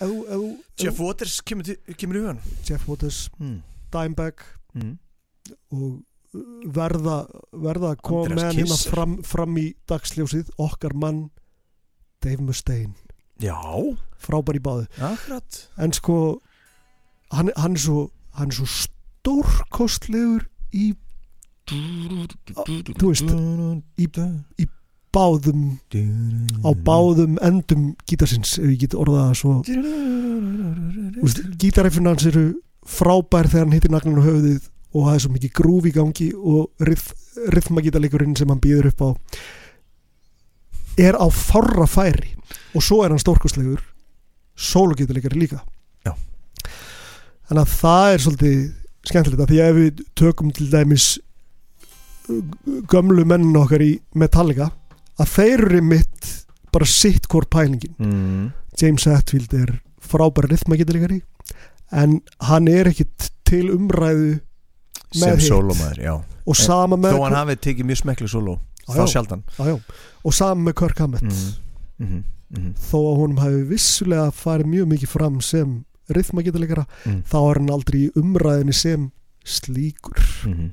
[0.00, 3.60] ef þú- ef þú- Jeff Waters kemur, kemur í hugan Jeff Waters, mm.
[3.94, 4.42] Dimebag
[4.74, 4.96] Mm.
[5.70, 6.02] og
[6.34, 6.40] uh,
[6.74, 7.16] verða
[7.52, 11.30] verða að koma með hérna fram, fram í dagsljósið okkar mann
[12.24, 12.94] Dave Mustaine.
[13.38, 13.54] Já,
[14.18, 14.88] frábær í báðu.
[14.98, 15.60] Akkurat.
[15.78, 16.40] En sko
[17.38, 18.10] hann, hann er svo
[18.54, 20.92] svo stórkostlegur í
[21.64, 23.30] þú veist,
[23.96, 24.08] í,
[24.60, 24.66] í
[25.14, 25.78] báðum
[26.66, 29.52] á báðum endum gítarsins ef ég get orðað það svo
[31.62, 32.46] gítaræfinn hans eru
[32.84, 34.62] frábær þegar hann hittir naglan á höfuðið
[34.94, 36.88] og það er svo mikið grúf í gangi og
[37.54, 39.08] rithmagítaleikurinn sem hann býður upp á
[41.00, 42.34] er á fárra færi
[42.74, 43.82] og svo er hann stórkostlegur
[44.54, 45.64] sólogítalegari líka.
[47.48, 48.58] Þannig að það er svolítið
[49.04, 51.08] skemmtilegt því að ef við tökum til dæmis
[52.30, 52.40] uh,
[52.90, 54.70] gömlu mennin okkar í Metallica
[55.20, 56.30] að þeir eru mitt
[56.74, 58.50] bara sitt hvort pælingin mm.
[58.80, 61.20] James Hetfield er frábæra rithmagítalegari
[61.94, 64.40] en hann er ekkit til umræðu
[65.14, 68.54] Sem sólómaður, já og sama með Þó hann hafi tekið mjög smeklu sóló
[68.84, 69.44] Já, Þá sjaldan
[70.24, 71.44] og sama með Kirk Hammett mm.
[72.04, 72.72] Mm -hmm.
[72.76, 77.22] þó að honum hafi vissulega farið mjög mikið fram sem rithmagítalegara Mm.
[77.30, 79.10] þá er hann aldrei í umræðinni sem
[79.44, 80.18] slíkur.
[80.44, 80.70] -hmm.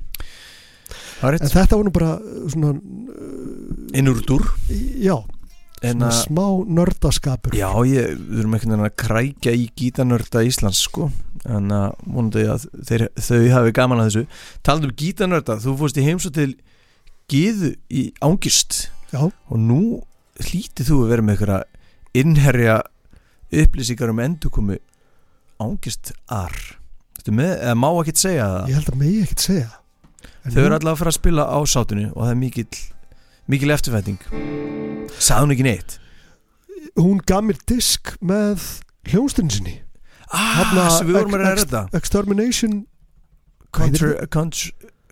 [1.20, 4.42] Það er en þetta var nú bara uh, svona uh, Innúrdur
[4.98, 5.16] já,
[5.80, 7.54] svona að smá nördaskapur.
[7.56, 11.10] Já, ég, við erum einhvern veginn að krækja í gítanörda Íslands sko.
[11.44, 14.26] En að vonandi að þeir, þau hafi gaman að þessu.
[14.62, 16.54] Talandi um gítanörda, þú fórst í heimsó til
[17.32, 20.02] Gíðu í Ángist já, og nú
[20.42, 21.60] hlítið þú að vera með einhverja
[22.14, 22.76] innherja
[23.52, 24.78] upplýsingar um endurkomu
[25.62, 26.56] Ángist ar.
[27.22, 28.68] Má ekki segja það?
[28.68, 29.70] Ég held að megi ekkert segja.
[30.42, 32.64] En Þau eru allavega að fara að spila á sátinu og það er mikil,
[33.50, 34.24] mikil eftirfæting
[35.22, 35.96] Sagði hún ekki neitt?
[36.98, 38.64] Hún gaf mér disk með
[39.12, 39.74] hljónstunni sinni.
[40.32, 42.78] Ah, svo við vorum að ræða þetta Extermination
[43.72, 44.50] Contra, con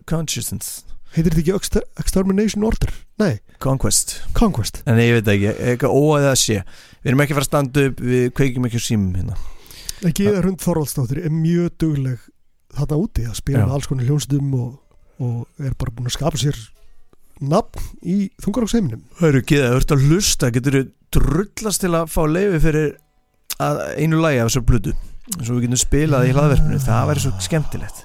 [0.08, 0.82] Consciousness.
[1.14, 2.92] Heitir þetta ekki Exter Extermination Order?
[3.22, 4.18] Nei, Conquest.
[4.36, 4.82] Conquest.
[4.88, 7.86] En ég veit ekki, eitthvað óæðið að sé Við erum ekki að fara að standa
[7.88, 9.38] upp Við kveikjum ekki á símum hérna
[10.08, 12.28] ekki eða Hrund Þorvaldsdóttir er mjög dugleg
[12.76, 14.70] þarna úti að spila alls konar hljónstum og,
[15.20, 16.58] og er bara búin að skapa sér
[17.40, 19.04] nafn í þungaróksheiminum
[19.40, 20.50] ekki það, þú ert að hlusta.
[20.54, 20.82] Getur þú
[21.16, 22.90] drullast til að fá leifi fyrir
[23.60, 24.96] að einu lagi af þessar blödu
[25.30, 28.00] Svo við getum spilað í hlaðverfinu Það væri svo skemmtilegt.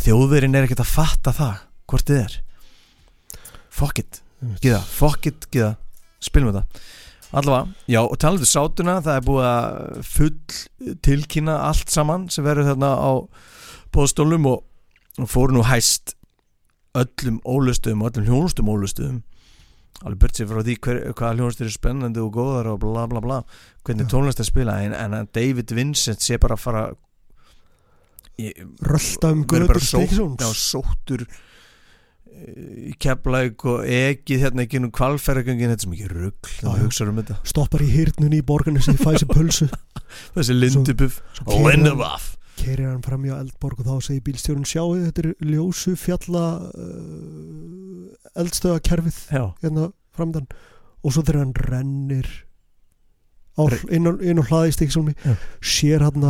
[0.00, 2.36] Þjóðverinn er ekkert að fatta það Hvort þið er.
[3.74, 4.20] Fuck it,
[4.62, 5.74] giða, fuck it, giða
[6.24, 6.84] Spilum við það
[7.34, 12.72] Allavega, já, og talaðu sátuna Það er búið að full tilkynna allt saman sem verður
[12.72, 13.12] þarna á
[13.94, 14.64] bóðstólum og,
[15.22, 16.14] og fóru nú hæst
[16.94, 19.22] öllum ólustum og öllum hljónustum ólustum
[20.04, 23.20] alveg burt sér frá því hver, hvaða hljónustur er spennandi og góðar og bla bla
[23.24, 23.36] bla.
[23.86, 26.82] Hvernig tónlist er spila en, en David Vincent sé bara að fara
[28.82, 31.26] rölda um sótt- stíkisóns já, sóttur
[32.34, 36.78] í keflæk og ekið hérna ekki um kvalferðagöngin þetta er sem ekki rugg Já, þegar
[36.78, 36.84] já.
[36.84, 37.36] hugsa um þetta.
[37.52, 39.68] Stoppar í hýrnunni í borgarnesi fæði sér pölsu.
[40.34, 44.66] Þessi lindubuf svo keyrir hann- lindubuf keirir hann fram hjá Eldborg og þá segir bílstjórun
[44.68, 50.46] sjáu þetta er ljósu fjalla uh, eldstöðakerfið hérna framdann
[51.04, 52.28] og svo þegar hann rennir
[53.58, 55.34] á, inn, á, inn á hlaði stíksólmi Já.
[55.60, 56.28] sér hann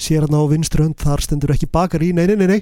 [0.00, 2.60] sér hann á vinstri hönd þar stendur ekki bakar í, nei, nei, nei, nei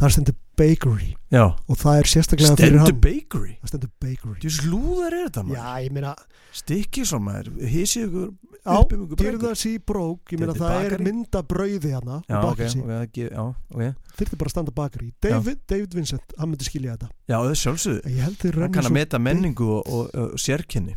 [0.00, 1.08] það stendur bakery.
[1.32, 3.00] Já, og það er sérstaklega fyrir stendur hann.
[3.04, 3.52] bakery?
[3.62, 4.36] Það stendur bakery.
[4.42, 5.58] Þú slúðar er þetta maður.
[5.60, 6.14] Já, ég meina,
[6.50, 8.30] Stikkið svo maður, hísið ykkur
[8.66, 10.32] á, upp um sí brók.
[10.34, 11.04] Ég meina er það er bakari.
[11.06, 12.80] mynda brauði hana Já, og ok, bakelsi.
[12.80, 13.84] ok, það ge- já, ok.
[14.18, 17.08] Þyrfti bara að standa bakery David, David Vincent, hann myndi skilja þetta.
[17.30, 18.16] Já, það er sjálfsögðu.
[18.60, 20.96] Hann kann að meta menningu og, og, og sérkenni.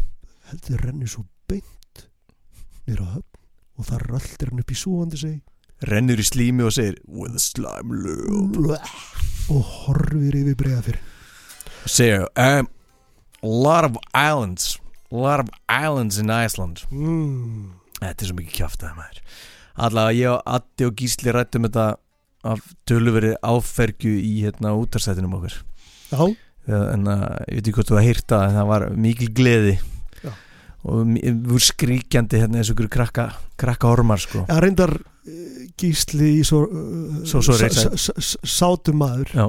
[0.50, 2.08] Held þið renni svo beint
[2.90, 3.30] á höfn
[3.78, 5.38] og það röldir hann upp í súandi seg
[5.90, 8.80] Rennur í slími og segir With a slime lube
[9.52, 11.02] og horfir yfir breiða fyrir.
[11.90, 12.70] Segir um,
[13.44, 14.78] A lot of islands
[15.12, 16.86] A lot of islands in Iceland.
[16.90, 17.76] Mm.
[18.00, 19.20] Þetta er svo mikið kjáftað maður.
[19.86, 21.86] Allavega ég og Addi og Gísli rættum þetta
[22.44, 25.54] af töluveri áfergju í hérna útarstættinum okkur
[26.12, 26.26] já,
[26.68, 29.76] en að, ég veit ekki hvort þú að heyrta en það var mikil gleði.
[30.84, 31.02] Og
[31.48, 34.44] vorum skríkjandi hérna eins og ykkur krakka, krakka ormar sko.
[34.52, 35.34] Að reyndar uh,
[35.80, 39.32] gísli í svo, uh, Svo- svo sa- reisa- sa- sa- sátum maður.
[39.34, 39.48] Já.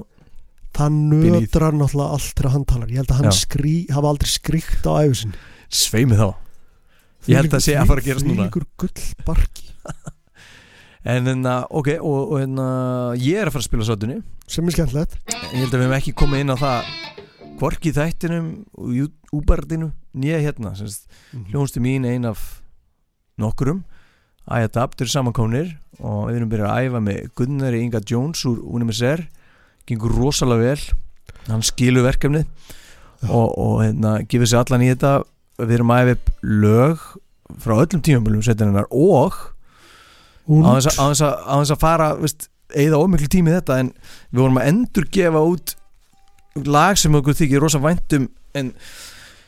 [0.74, 2.88] það nötrar náttúrulega allt þegar hann talar.
[2.90, 3.36] Ég held að hann Já.
[3.44, 5.34] skrí, hafa aldrei skríkt á æfusin
[5.70, 6.34] sveimi þá.
[7.30, 8.48] Ég held að sé að fara að gerast núna.
[8.50, 9.68] Þvílíkur gullbarki.
[11.04, 14.14] En en að, ok, og, og en að ég er að fara að spila sátunni
[14.48, 15.18] sem er skemmtilegt.
[15.52, 16.92] Ég held að við hefum ekki komið inn á það
[17.60, 18.88] hvorki í þættinum og
[19.34, 21.50] úbardinu nýja hérna semst, Mhm.
[21.52, 22.62] hljónstu mín ein af
[23.38, 23.84] nokkurum
[24.44, 25.70] Æjadapt eru samankomnir
[26.04, 29.22] og við erum byrjað að æfa með Gunnari Inga Jones úr UNMSR
[29.88, 30.82] gengur rosalega vel.
[31.48, 33.30] Hann skilur verkefnið Já.
[33.30, 35.24] og, og hérna, gefur sér allan í þetta.
[35.64, 37.06] Við erum að æfa upp lög
[37.64, 39.32] frá öllum tímabölum setjarinnar og
[40.76, 42.10] þess að, fara
[42.74, 43.92] eða ómiklu tími þetta en
[44.28, 45.74] við vorum að endur gefa út
[46.62, 48.72] lag sem okkur þykir rosa væntum en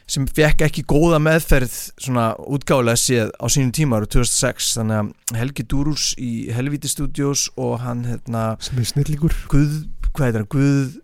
[0.06, 5.38] sem fekk ekki góða meðferð svona útgálega séð á sínum tíma ára 2006 þannig að
[5.40, 9.80] Helgi Dúrús í Helvíti Studios og hann hérna sem er snillíkur Guð,
[10.12, 10.94] hvað heitir hann, Guð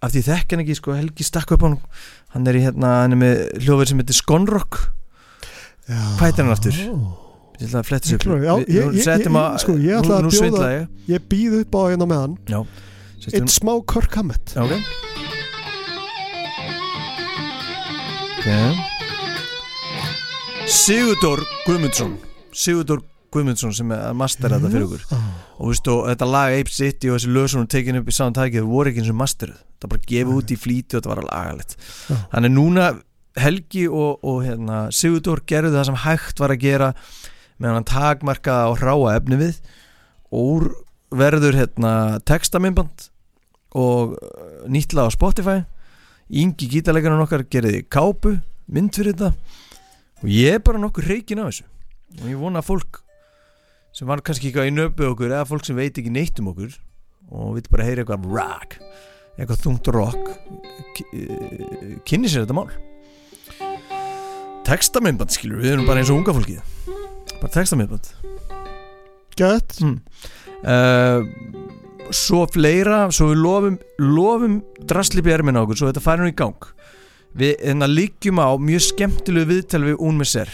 [0.00, 1.78] af því þekk hann ekki, sko, Helgi stakk upp á hann.
[2.32, 4.78] Hann er í hérna, hann er með hljóður sem heitir Skonrock.
[5.90, 6.78] Hvað heitir hann aftur?
[7.60, 8.54] ég ætla að Miklu- já,
[8.96, 9.04] ég-
[9.60, 10.88] sko, ég ætla að bjóða- ég.
[11.28, 12.38] býð upp á hérna með hann.
[13.36, 13.76] Eitt smá
[14.56, 15.09] Já, ok
[18.40, 18.76] Ok
[20.70, 22.14] Sigurdór Guðmundsson.
[22.56, 23.02] Sigurdór
[23.34, 25.02] Guðmundsson sem er að mastera þetta fyrir okkur.
[25.10, 25.18] Já.
[25.58, 28.14] og, veist, og þetta lag Ape City og þessi lög sem hún tekin upp í
[28.16, 31.12] saman tækið voru ekki eins og masteruð það bara gefið út í flíti og þetta
[31.12, 31.76] var lagalegt.
[32.08, 32.16] Já.
[32.32, 32.86] þannig núna
[33.40, 36.88] Helgi og, og hérna, Sigurdór gerðu það sem hægt var að gera
[37.58, 39.60] meðan hann takmarkaða og hráa efni við.
[40.32, 40.70] Og
[41.12, 41.92] verður hérna,
[42.24, 43.10] textamimband
[43.76, 44.16] og
[44.70, 45.58] nýtt lag á Spotify
[46.30, 48.36] Ingi gítarleikarinn okkar gerði kápu
[48.70, 49.32] mynd fyrir þetta.
[50.22, 51.64] Og ég er bara nokkur reikin á þessu.
[52.20, 53.00] Og ég vona að fólk
[53.96, 56.76] sem var kannski ekki í nöpu okkur eða fólk sem veit ekki neitt um okkur
[57.30, 58.76] og vil bara heyra eitthvað rock
[59.34, 60.30] eitthvað þungt rock
[62.06, 62.70] kynni sér þetta mál.
[64.66, 66.62] Textamindband skilur við erum bara eins og unga fólkið.
[67.40, 68.12] Bara textamindband
[69.40, 69.78] Gött.
[69.80, 70.00] Mm.
[70.68, 71.69] uh,
[72.16, 76.36] svo fleira svo við lofum, lofum drasli björmin á okkur svo þetta færi nú í
[76.38, 76.70] gang.
[77.36, 80.50] Við hérna líkjum á mjög skemmtilegu viðtal við Unmeser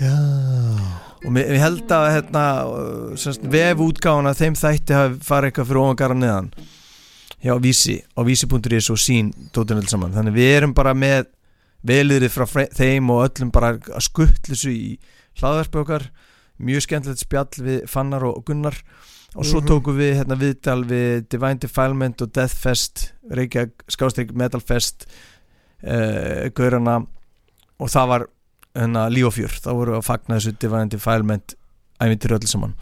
[0.00, 0.16] Já.
[1.20, 2.44] Og við, held að hérna,
[3.52, 6.48] vef útgáfana þeim þætti hafi farið eitthvað fyrir ofangara neðan.
[7.40, 10.14] Hjá Vísi á vísi.is og sín dóttunöld saman.
[10.16, 11.28] Þannig við erum bara með
[11.84, 14.96] veliðrið frá þeim og öllum bara að skuttlu svo í
[15.40, 16.08] hlaðverfi okkar.
[16.60, 18.76] Mjög skemmtilegt spjall við Fannar og Gunnar
[19.36, 19.68] og svo Mhm.
[19.68, 25.06] tókum við hérna viðtal við Divine Defilement og Deathfest Reykjavík, Skástrík, Metalfest
[25.84, 27.06] uh, Gaurana.
[27.78, 28.26] Og það var
[28.74, 31.54] hérna líf og fjör, þá voru við að fagna þessu Divine Defilement
[32.00, 32.74] ævintir öll saman.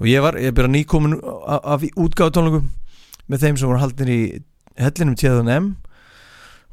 [0.00, 2.68] Og ég var, ég er bara nýkomin af, útgáðutónleikum
[3.30, 4.42] með þeim sem voru haldin í
[4.76, 5.76] hellinum tíðan M.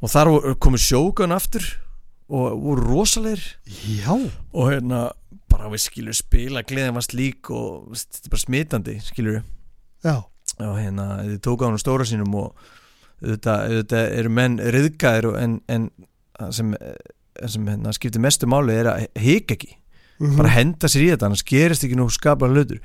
[0.02, 1.62] Og þar komu sjókan aftur
[2.32, 3.42] og voru rosalegir
[3.86, 4.14] Já.
[4.52, 5.10] Og hérna
[5.52, 9.42] bara við skilur spila gleðin var slík og þetta er bara smitandi skilur
[10.04, 10.14] Já.
[10.62, 12.56] Og hérna þið tóku á hann stóra sínum og
[13.22, 15.88] auðvitað, auðvitað eru menn riðgæðir en, en
[16.52, 16.74] sem,
[17.46, 19.76] sem hérna, skiptir mestu máli er að hika ekki.
[20.22, 20.36] Mhm.
[20.38, 22.78] bara henda sér í þetta, annars gerist ekki nú skapar hlutur.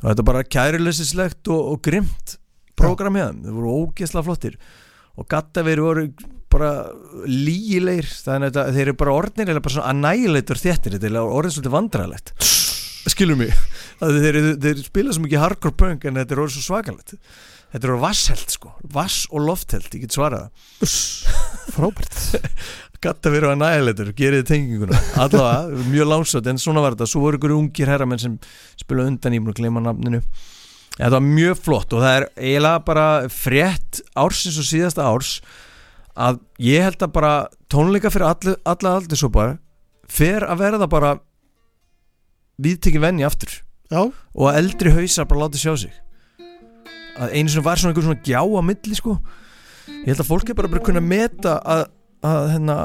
[0.00, 2.38] Og þetta er bara kæruleysislegt og, og grimt
[2.78, 4.56] program hjá þeim, þau voru ógeðslega flottir
[5.14, 6.08] og gattaveri voru
[6.54, 6.72] bara
[7.26, 11.56] lígilegir þannig að þeir eru bara orðnir eða bara svona annægileitur þéttir, þetta er orðin
[11.56, 12.34] svolítið vandræðilegt
[13.14, 13.52] skilur mig.
[14.00, 17.14] Þeir, þeir, þeir spila svo mikið hardcore punk en þetta er orðið svo svakalegt.
[17.74, 20.96] Þetta er orðið vassheld sko, vass og loftheld ég get svarað það.
[21.74, 22.18] Frábært.
[23.04, 25.00] Gatt að vera að nægilegur, gerið tenginguna.
[25.20, 27.10] Allavega, mjög lánsöld, en svona var þetta.
[27.10, 28.38] Svo voru ykkur ungir herramenn sem
[28.80, 30.22] spila undan í Mér gleyma nafninu
[30.94, 35.32] Þetta var mjög flott og það er eiginlega bara frétt ársins og síðasta árs
[36.14, 37.32] að ég held að bara
[37.72, 39.56] tónleika fyrir alla, alla aldursópar
[40.06, 41.16] fer að verða bara
[42.62, 43.50] viðtekinn venni aftur.
[43.90, 45.92] Já, og að eldri hausar bara láti sjá sig.
[47.18, 49.18] Að einu sem var svona einhver svona gjá á milli sko.
[50.04, 51.84] Ég held að fólk er bara bara að kunna meta að,
[52.24, 52.76] að hérna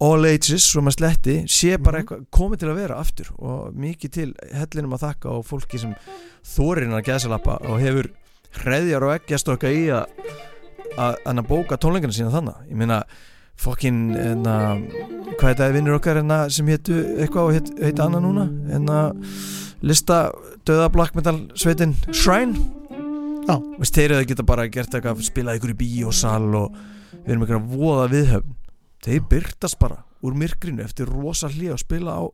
[0.00, 2.06] all ages svo maður sletti sé bara Mhm.
[2.06, 5.94] eitthvað komið til að vera aftur og mikið til hellinum að þakka og fólki sem
[6.44, 8.10] þorir að gæsalappa og hefur
[8.62, 10.06] hreðjar og eggjastokka í að
[10.96, 13.02] að að bóka tónleikana sína þannig ég meina
[13.56, 14.76] fokkin enna,
[15.40, 18.44] hvað er það vinnur okkar enna, sem hétu eitthvað og heit, heit annað núna?
[18.76, 18.98] Enna
[19.82, 20.30] lista
[20.68, 22.56] döða black metal sveitin Shrine.
[23.78, 26.76] Veist þeir eru að geta bara gert eitthvað spilað ykkur í bíósal og
[27.24, 28.54] við erum eitthvað að voða viðhöfn
[29.04, 32.24] þeir byrtast bara úr myrkrinu eftir rosa hlið og spila á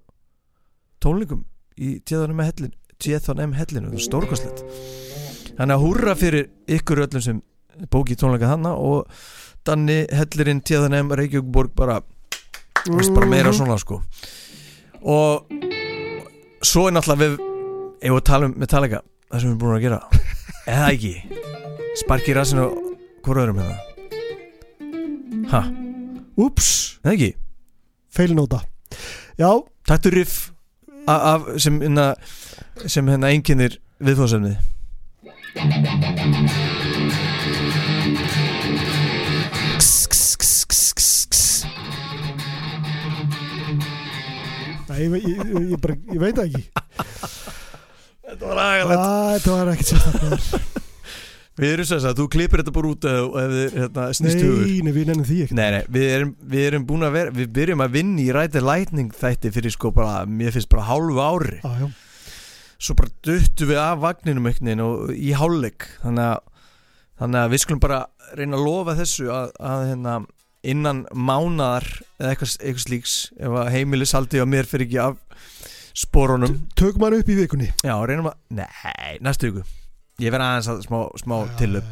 [1.02, 1.44] tónleikum
[1.76, 4.62] í tíðanum með hellin tíðanum hellinu, það stórkostlegt.
[5.56, 7.40] Þannig að húrra fyrir ykkur öllum sem
[7.90, 9.22] bóki tónleika þannig og
[9.62, 12.00] Danni hellirinn tíðanum Reykjavíkborg bara
[12.88, 14.00] veist bara meira svona sko.
[15.02, 15.46] Og
[16.66, 17.36] svo er náttúrulega við
[18.02, 20.00] ef við talum með talega það sem við erum búin að gera.
[20.72, 21.14] Eða ekki?
[22.02, 22.66] Sparki rassinu
[23.22, 23.78] hvort öðrum hérna.
[25.52, 25.62] Ha,
[26.36, 27.30] Úps, eða ekki?
[28.12, 28.62] Feilnóta
[29.40, 29.50] Já,
[29.88, 30.50] taktu riff
[31.06, 32.12] af, af sem hérna
[32.86, 34.60] sem hérna einkennir viðfóðsefnið
[45.02, 46.62] ég, ég, ég, bara, ég veit það ekki.
[48.28, 49.02] Þetta var agalegt.
[49.02, 50.91] Æ, Þetta var ekkert sérstaklega
[51.60, 54.62] Við erum sem sagt, þú klippir þetta bara út ef ef þið hérna, snýst hugur.
[54.62, 55.56] Nei, nei, við nefnum því ekki.
[55.58, 58.62] Nei, nei, við erum, við erum búin að vera Við byrjum að vinna í ræti
[58.64, 61.58] lightning þætti fyrir sko bara, mér finnst bara hálfu ári.
[61.60, 61.90] Já, já,
[62.82, 65.90] Svo bara duttu við af vagninum veginn og í hálfleik.
[66.06, 66.72] Þannig að,
[67.20, 68.00] þannig að við skulum bara
[68.32, 70.16] reyna að lofa þessu að, að hérna,
[70.72, 71.86] innan mánadar
[72.16, 75.46] eða eitthvað, eitthvað slíks ef að heimilis haldi á mér fyrir ekki af
[75.92, 76.62] sporunum.
[76.80, 77.70] Tökum hann upp í vikunni.
[77.84, 79.68] Já, reynum að, nei, næstu viku
[80.20, 81.88] Ég verð aðeins að smá, smá tilöp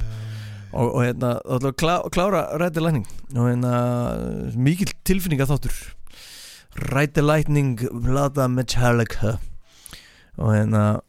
[0.73, 3.73] og, og hérna, þá ætlum við að klá, klára ræti lækning og hérna
[4.61, 5.79] mikil tilfinninga þáttur
[6.93, 9.39] ræti lækning Vlada Metallica.
[10.39, 11.01] Og hérna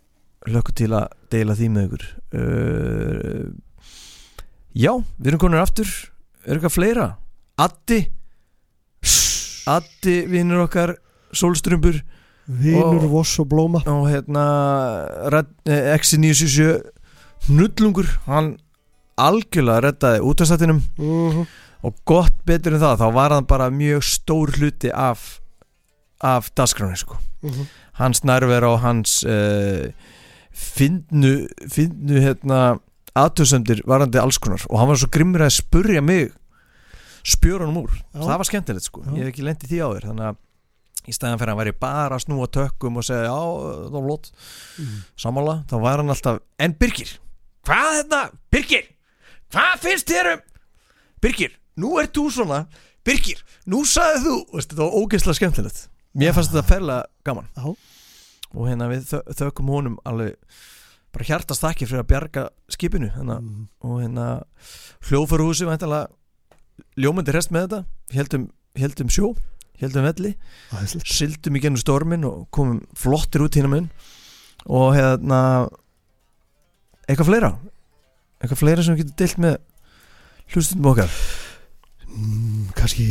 [0.49, 2.05] lökku til að deila því með ykkur.
[2.33, 3.51] Uh,
[4.73, 5.87] Já, við erum konur aftur.
[6.47, 7.05] Er eitthvað fleira?
[7.61, 7.99] Addi.
[9.69, 10.95] Addi vinnur okkar
[11.37, 11.99] Solstrumbur
[12.49, 13.83] Vinur, Og- voss og blóma.
[13.85, 14.45] og hérna
[15.31, 16.81] Red- eh, X977
[17.49, 18.57] Nullungur, hann
[19.17, 21.47] algjörlega reddaði útastættinum Mhm.
[21.83, 25.39] og gott betur en það þá var hann bara mjög stór hluti af
[26.21, 27.65] af dagskráni sko Mhm.
[27.93, 29.89] hans nærver og hans uh,
[30.51, 32.79] finnu finnu hérna
[33.15, 36.31] aðtöðsöndir varandi alls konar og hann var svo grimmur að spurja mig
[37.25, 38.19] spjóra hann úr, Já.
[38.21, 39.11] það var skemmtilegt sko Já.
[39.15, 40.37] ég hef ekki lendið því áður þannig að
[41.09, 43.41] í staðan fyrir að hann væri bara að snúa tökkum og segja já,
[43.89, 44.31] það var flott
[44.77, 45.03] Mhm.
[45.17, 47.17] sammála, þá var hann alltaf en Birgir,
[47.67, 48.85] hvað þetta Birgir,
[49.53, 50.41] hvað finnst þér um
[51.21, 52.65] Birgir, nú ert þú svona
[53.05, 55.87] Birgir, nú sagði þú Veist, þetta var ógeðslega skemmtilegt.
[56.17, 57.47] Mér fannst þetta ferlega gaman.
[57.55, 57.75] Já.
[58.51, 60.33] og hérna við þö þökkum honum alveg
[61.15, 63.07] bara hjartast þakkir fyrir að bjarga skipinu.
[63.15, 63.67] Hérna, Mhm.
[63.81, 64.25] og hérna
[65.07, 66.07] hljófarhúsi væntalega
[66.99, 67.85] ljómandi rest með þetta.
[68.11, 69.37] Heldum, heldum sjó,
[69.79, 70.35] heldum velli.
[70.73, 71.07] Æðislegt.
[71.07, 73.89] sildum í gennum stormin og komum flottir út hérna mun
[74.67, 75.69] og hérna
[77.11, 77.51] eitthvað fleira?
[78.41, 79.57] Eitthvað fleira sem við getum deilt með
[80.53, 81.19] hlustundum okkar?
[82.11, 83.07] Mm, kannski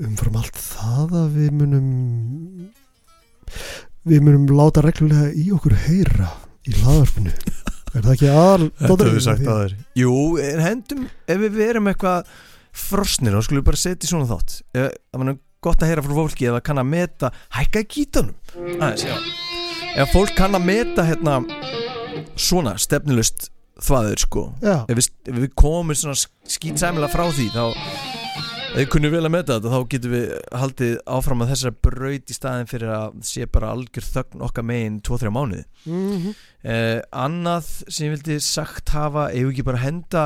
[0.00, 1.88] umfram allt það að við munum
[4.08, 6.30] við munum láta reglulega í okkur heyra
[6.68, 7.32] í hlaðarpinu
[7.94, 9.50] er það ekki aðal dóttarinn?
[9.50, 10.14] aður Jú,
[10.44, 12.30] en hendum ef við verum eitthvað
[12.70, 14.60] frosnir þá skulum bara setja í svona þátt.
[14.72, 18.36] Það var gott að heyra frá fólki það kann að meta hækka gítanum.
[18.78, 19.16] Aðeins, já.
[20.00, 21.40] Ef fólk kann að meta hérna
[22.38, 23.50] svona stefnilust
[23.80, 24.46] þvaður sko.
[24.62, 26.18] Ef við, ef við komum svona
[26.50, 27.64] skýtsæmilega frá því þá
[28.70, 30.28] ef við kunnum vel að meta þetta þá getum við
[30.60, 35.00] haldið áfram að þessar braut í staðin fyrir að sé bara algjör þögn okkar megin
[35.06, 35.64] 2-3 mánuði.
[35.88, 36.30] Mm
[36.60, 40.24] eh, annað sem ég vildi sagt hafa ef við ekki bara henda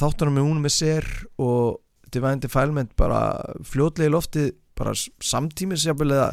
[0.00, 1.08] þáttunum með húnum með sér
[1.38, 1.80] og
[2.10, 3.20] Divine Defilement bara
[3.66, 6.30] fljótlega í loftið bara samtímis eða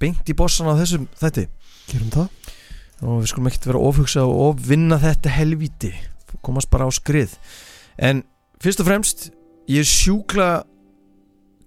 [0.00, 1.46] beint í bossan á þessum þetta
[1.88, 2.39] gerum það
[3.00, 5.92] og við skulum ekkert vera ofhugsa og ofvinna þetta helvíti.
[6.44, 7.36] Komast bara á skrið.
[8.00, 8.22] En
[8.60, 9.30] fyrst og fremst
[9.70, 10.50] ég er sjúkla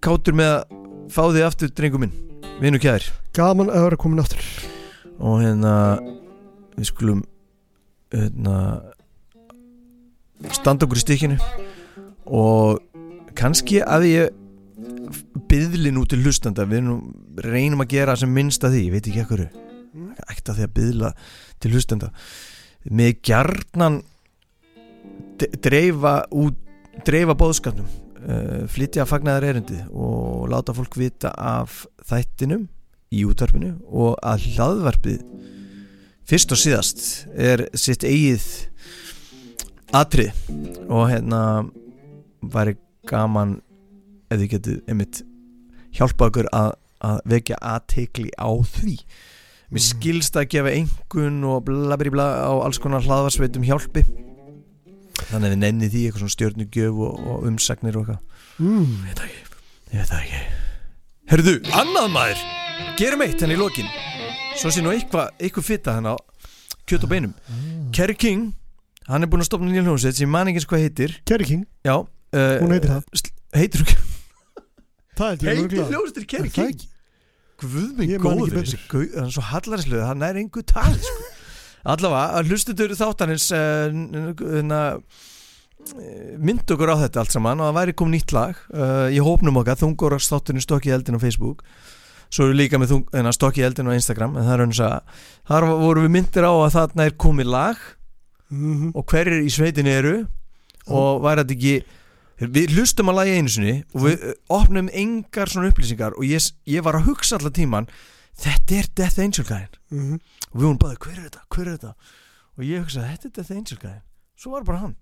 [0.03, 0.79] kátur með að
[1.13, 2.15] fá því aftur drengum minn.
[2.61, 4.43] Vinu kæðir Gaman að vera komin aftur.
[5.17, 5.73] Og hérna
[6.75, 7.23] við skulum
[8.13, 8.57] hérna,
[10.53, 11.39] standa okkur í stykkinu.
[12.29, 12.81] Og
[13.37, 14.39] kannski að ég
[15.49, 16.67] byðli nú til hlustanda.
[16.69, 16.93] Við
[17.41, 19.45] reynum að gera sem minnst að því ég veit ekki ekkur
[19.93, 21.13] að því að byðla
[21.61, 22.11] til hlustanda
[22.89, 24.01] með gjarnan
[25.63, 26.59] dreifa út
[27.05, 32.67] dreifa bóðskapnum uh, flytja fagnaðar erindi og láta fólk vita af þættinum
[33.13, 35.23] í útvarpinu og að hlaðvarpið
[36.29, 38.45] fyrst og síðast er sitt eigið
[39.93, 40.33] atrið
[40.87, 41.41] og hérna
[42.53, 42.77] væri
[43.09, 43.59] gaman
[44.31, 45.21] ef þið getið einmitt
[45.93, 46.71] hjálpa okkur að,
[47.03, 48.97] að vekja aðtekli á því
[49.73, 49.87] mér Mm.
[49.89, 54.03] skilst að gefa engun og bla bla á alls konar hlaðvarsveitum hjálpi.
[55.29, 58.21] Þannig að við nefni því eitthvað svona stjörnugjöf og, og umsagnir og eitthvað.
[58.59, 58.91] Mm.
[58.93, 59.41] ég veit það ekki,
[59.93, 60.41] ég veit það ekki.
[61.33, 62.43] Herðu, annað maður.
[62.99, 63.89] Gerum eitt henni í lokin.
[64.59, 66.17] Svo sé nú eitthvað, eitthvað fitta henni á
[66.85, 67.33] kjöt og beinum.
[67.95, 68.51] Kerry King,
[69.09, 71.15] hann er búinn að stopna nýja hljómsveit sem man ekki eins hvað heitir.
[71.25, 73.31] Kerry King, já, uh, hún heitir það.
[73.57, 73.85] heitir
[75.17, 76.89] hún heitir hljómsveitir Kerry Er King
[77.63, 77.71] ekki?
[77.73, 80.63] Guð minn Ég man ekki góður, þessi gau, hann er svo hallarislega, hann er engu
[80.67, 81.29] tali sko.
[81.93, 84.93] allavega, að hlustendur þáttanins uh,
[86.39, 89.57] mynd okkur á þetta allt saman og það væri kom nýtt lag uh, í hópnum
[89.59, 91.65] okkar, þungur þátturinn stokki eldin á Facebook
[92.33, 95.19] svo eru líka með þung, þennan, stokki eldin á Instagram en það er hann að
[95.51, 97.83] þar vorum við myndir á að þarna er komið lag
[98.53, 98.91] Mhm.
[98.93, 100.27] og hverjir í sveitin eru
[100.85, 101.71] og væri þetta ekki
[102.49, 106.51] við hlustum að lagi einu sinni og við uh, opnum engar svona upplýsingar og ég,
[106.65, 107.87] ég var að hugsa allar tíman
[108.39, 110.19] þetta er Death Angel gæðin Mhm.
[110.51, 111.93] og við vorum bara, hver er þetta, hver er þetta?
[112.57, 114.01] Og ég hugsaði, þetta er Death Angel gæðin
[114.43, 114.95] svo var bara hann.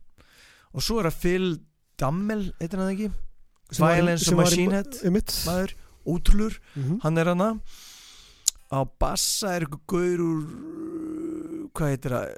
[0.73, 1.59] Og svo er það Phil
[1.97, 3.11] Dammel, heitir hann það ekki
[3.79, 4.99] Violence í- Machine Head
[5.47, 5.73] maður,
[6.05, 6.99] ótrúlur, Mhm.
[7.03, 7.59] hann er hana
[8.71, 12.35] á bassa er eitthvað gaur úr hvað heitir það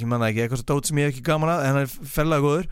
[0.00, 2.44] ég manna ekki, eitthvað dót sem ég hef ekki gaman að en hann er fellega
[2.44, 2.68] góður.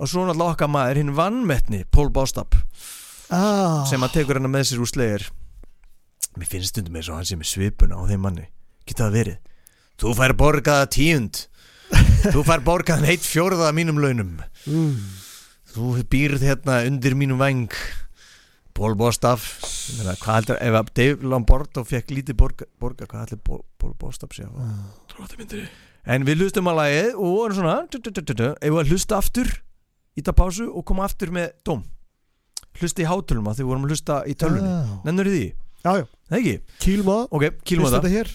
[0.00, 2.56] Og svo náttúrulega okkar maður, hinn vannmettni Pól Bástap,
[3.28, 3.82] ah.
[3.90, 5.26] sem að tekur hann með sér úr slegir.
[6.38, 8.46] Mér finnst stundum eins og hann sé með svipuna á þeim manni.
[8.88, 9.42] Geta það verið?
[10.00, 11.42] Þú fær borgaða tíund.
[12.32, 14.38] Þú fær borgaðan heitt fjórða af mínum launum.
[14.64, 14.96] Mm.
[15.72, 17.72] þú býrð hérna undir mínum veng
[18.76, 23.24] Pól Bóstaf Ég meina, hvað heldur, ef að Dave Lombardo fekk lítið borga, borga hvað
[23.24, 24.48] heldur Pól Bóstaf sé
[26.02, 29.50] en við hlustum að lagið og vorum svona ef við að hlusta aftur
[30.18, 31.84] í það pásu og koma aftur með dóm.
[32.80, 34.72] Hlusta í hátölum að því við vorum að hlusta í tölvunni.
[34.72, 34.96] Ah.
[35.06, 35.44] nennur því,
[35.82, 36.56] Já, já, það ekki?
[36.84, 38.28] kýlum að ok, kýlum að Fyrst það þetta hér.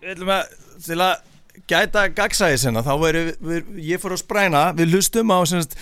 [0.00, 0.42] Við ætlum að
[0.84, 1.14] til að
[1.70, 3.28] gæta gagsæðis hérna þá við,
[3.84, 4.62] ég fór að spræna.
[4.78, 5.76] Við hlustum á semst,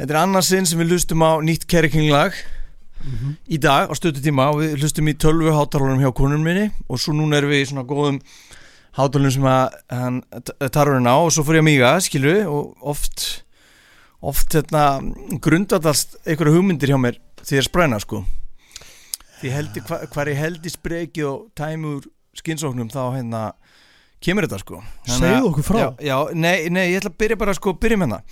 [0.00, 2.32] þetta er annarsinn sem við hlustum á nýtt Kerry King lag
[3.00, 3.36] Mhm.
[3.48, 6.98] í dag á stötu tíma og við hlustum í tölvu hátalunum hjá konunum minni og
[7.00, 8.18] svo núna erum við í svona góðum
[8.92, 10.18] hátalunum sem að hann
[10.68, 13.42] tarurinn á og svo fór ég að míga, við og oft
[14.20, 15.00] oft hérna
[15.40, 18.20] grundatast einhverja hugmyndir hjá mér því er spræna sko
[19.40, 22.04] því heldi, hva, hvar ég held í spreki og tæmi úr
[22.36, 23.52] skinnsóknum þá hérna
[24.20, 27.38] kemur þetta sko að- Segðu okkur frá já, já, nei, nei, ég ætla að byrja
[27.40, 28.22] bara sko, byrja með það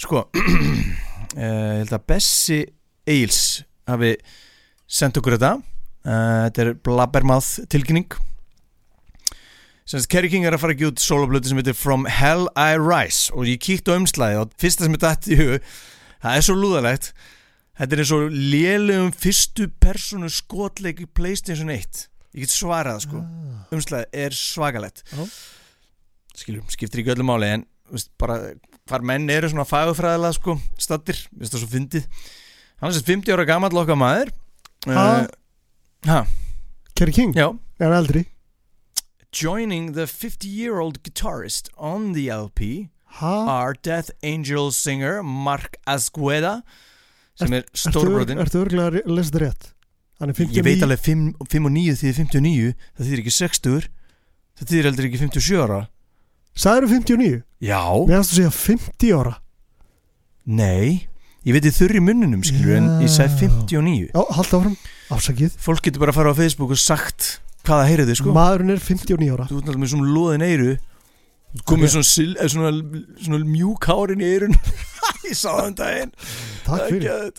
[0.00, 0.34] sko uh,
[1.38, 2.60] ég held að Bessi
[3.08, 3.40] Eils
[3.88, 4.14] hafi
[4.88, 5.58] sendt okkur þetta.
[6.04, 8.08] Uh, þetta er Blabbermouth tilkynning.
[9.84, 13.28] Semst, Kerry King er að fara ekki út soloblötu sem heitir From Hell I Rise.
[13.36, 15.58] Og ég kíkti á umslæði og fyrsta sem er dætt í hug
[16.24, 17.12] það er svo lúðalegt.
[17.74, 23.22] Þetta er eins og lélegum fyrstu personu skotleik í Playstation 1 ég get svarað sko.
[23.22, 23.66] Ah.
[23.74, 25.04] umslæði er svakalegt.
[25.10, 25.22] Já.
[26.34, 28.40] skiljum, skiptir ekki öllu máli en veist, bara
[28.90, 32.08] hvar menn eru svona fagufræðilega sko, stattir, veist það svo fyndið.
[32.82, 34.32] Hann er sem 50 ára gamall okkar maður.
[34.84, 35.24] Uh,
[36.08, 36.24] ha,
[36.94, 37.48] Kerry King, já.
[37.80, 38.26] Er hann eldri?
[39.34, 43.46] Joining the 50 year old guitarist on the LP Ha?
[43.46, 46.62] are Death Angel singer Mark Asqueda
[47.38, 49.68] sem er stórbrotin ertu örgulega að lesa þetta rétt?
[50.18, 53.34] Hann er 59 ég veit alveg 5, 5 og 9 þýðir 59 það þýðir ekki
[53.36, 53.86] 60
[54.58, 55.80] það þýðir heldur ekki 57 ára
[56.54, 57.42] Sæður 59?
[57.64, 59.34] já, Mér hægst að segja 50 ára.
[60.46, 61.08] Nei
[61.44, 64.76] ég veit þið þurri munnunum skilur en ég segi 59 Já, halda áfram,
[65.12, 65.56] afsakið.
[65.60, 67.26] Fólk getur bara að fara á Facebook og sagt
[67.66, 68.32] hvaða heyrið þið sko.
[68.36, 69.46] Maðurinn er 59 ára.
[69.50, 70.72] Þú náttúrulega með svona loðin eyru.
[71.68, 71.92] Komið Ok.
[71.94, 72.70] svona, sil- eh, svona,
[73.24, 74.56] svona mjúk hárin í eyrun.
[75.28, 76.10] Ég sá það um daginn.
[76.64, 77.32] Takk fyrir.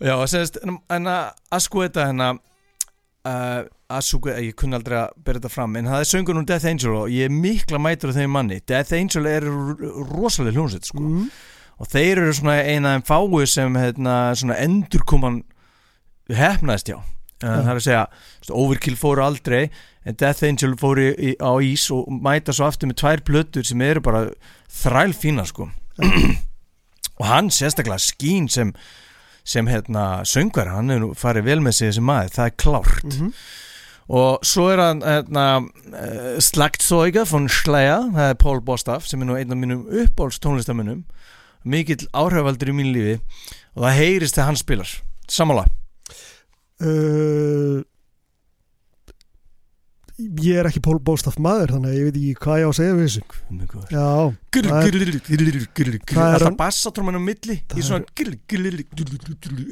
[0.00, 2.28] já, semst, en, en að Asqueta hérna
[3.26, 6.66] uh, Asqueta, ég kunni aldrei að bera þetta fram en það er söngur um Death
[6.68, 8.58] Angel og ég er mikla mætur af þeim manni.
[8.68, 11.00] Death Angel er r- rosaleg hljónsett sko.
[11.00, 11.30] Mm.
[11.78, 15.38] og þeir eru svona eina af þeim fáu sem hérna, svona endurkoman
[16.28, 16.98] hefnaðist já.
[17.38, 18.06] Uh, það er að segja
[18.50, 19.68] Overkill fóru aldrei
[20.04, 23.84] en Death Angel fóru í, á ís og mæta svo aftur með tvær plötur sem
[23.86, 24.24] eru bara
[24.74, 25.68] þræl fína sko
[27.18, 28.72] og hann sérstaklega skín sem
[29.48, 33.06] sem hérna söngvar hann hefur nú farið vel með sig þessi maður, það er klárt.
[33.14, 33.30] Mhm.
[34.08, 35.42] Og svo er hann hérna,
[35.92, 40.38] uh, Slagzeuger von Slayer, það er Paul Bostaff sem er nú einn af mínum uppbóls
[40.40, 41.02] tónlistamönnum
[41.68, 43.18] mikill áhrifaldur í mínu lífi
[43.76, 44.94] og það heyrist þegar hann spilar
[45.28, 45.66] samála
[46.80, 47.82] uh,
[50.18, 52.78] Ég er ekki Pól Bóstaf maður þannig að ég veit ekki hvað ég á að
[52.80, 53.20] segja við þessu
[53.92, 54.06] Já,
[54.72, 54.96] það er-
[56.18, 58.02] Það er er hann- bassatróman á milli í svona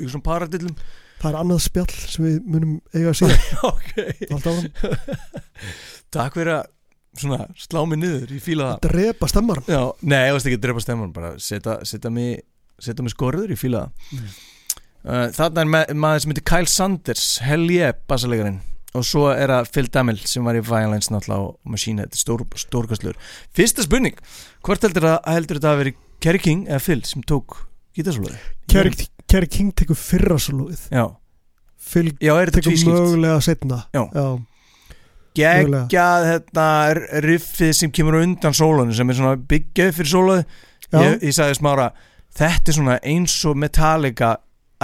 [0.04, 0.76] í svona paradillum
[1.20, 3.38] það er annað spjall sem við munum eiga að segja.
[3.70, 3.90] Ok.
[6.16, 6.66] Takk fyrir að
[7.16, 8.90] svona slá mig niður, ég fíla það.
[8.90, 12.44] Drepa stemmar Já, nei, ég veist ekki að drepa stemman bara setja, setja mig
[12.82, 14.06] setja mig skorður, ég fíla það.
[14.12, 14.30] Mm.
[15.08, 18.60] uh, Þarna er ma maður sem heitir Kyle Sanders Hell yeah, bassalegarinn
[18.96, 22.46] og svo er það Phil Damel sem var í Violence náttúrulega og Machine Head, stór,
[22.56, 23.18] stórkastlur
[23.56, 24.16] Fyrsta spurning,
[24.64, 27.58] hvort heldur það heldur þetta að veri Kerry King eða Phil sem tók
[27.96, 28.40] gítarsólari?
[28.72, 28.94] Kerry
[29.28, 31.06] Kerry King tekur fyrra solóið Já,
[31.86, 32.92] Phil já, er þetta tekur tvískipt?
[32.94, 34.04] mögulega setna Já.
[35.36, 36.66] Geggjað þetta
[37.26, 40.44] riffið sem kemur á undan sólanu sem er svona byggjað fyrir sólaði
[40.86, 41.00] Já.
[41.02, 41.88] ég, ég sagði smára
[42.36, 44.30] þetta er svona eins og Metallica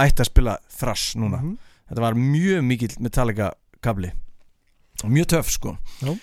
[0.03, 1.55] ætti að spila thrash núna Mhm.
[1.89, 4.11] þetta var mjög mikill Metallica kabli
[5.03, 6.13] og mjög töff sko Já.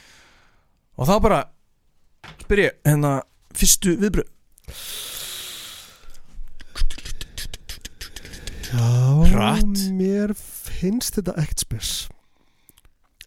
[0.99, 1.41] og þá bara
[2.45, 3.23] spyr ég hérna
[3.55, 4.29] fyrstu viðbröð
[8.71, 8.89] Já,
[9.33, 9.85] Hratt.
[9.99, 11.91] mér finnst þetta ekkert spes.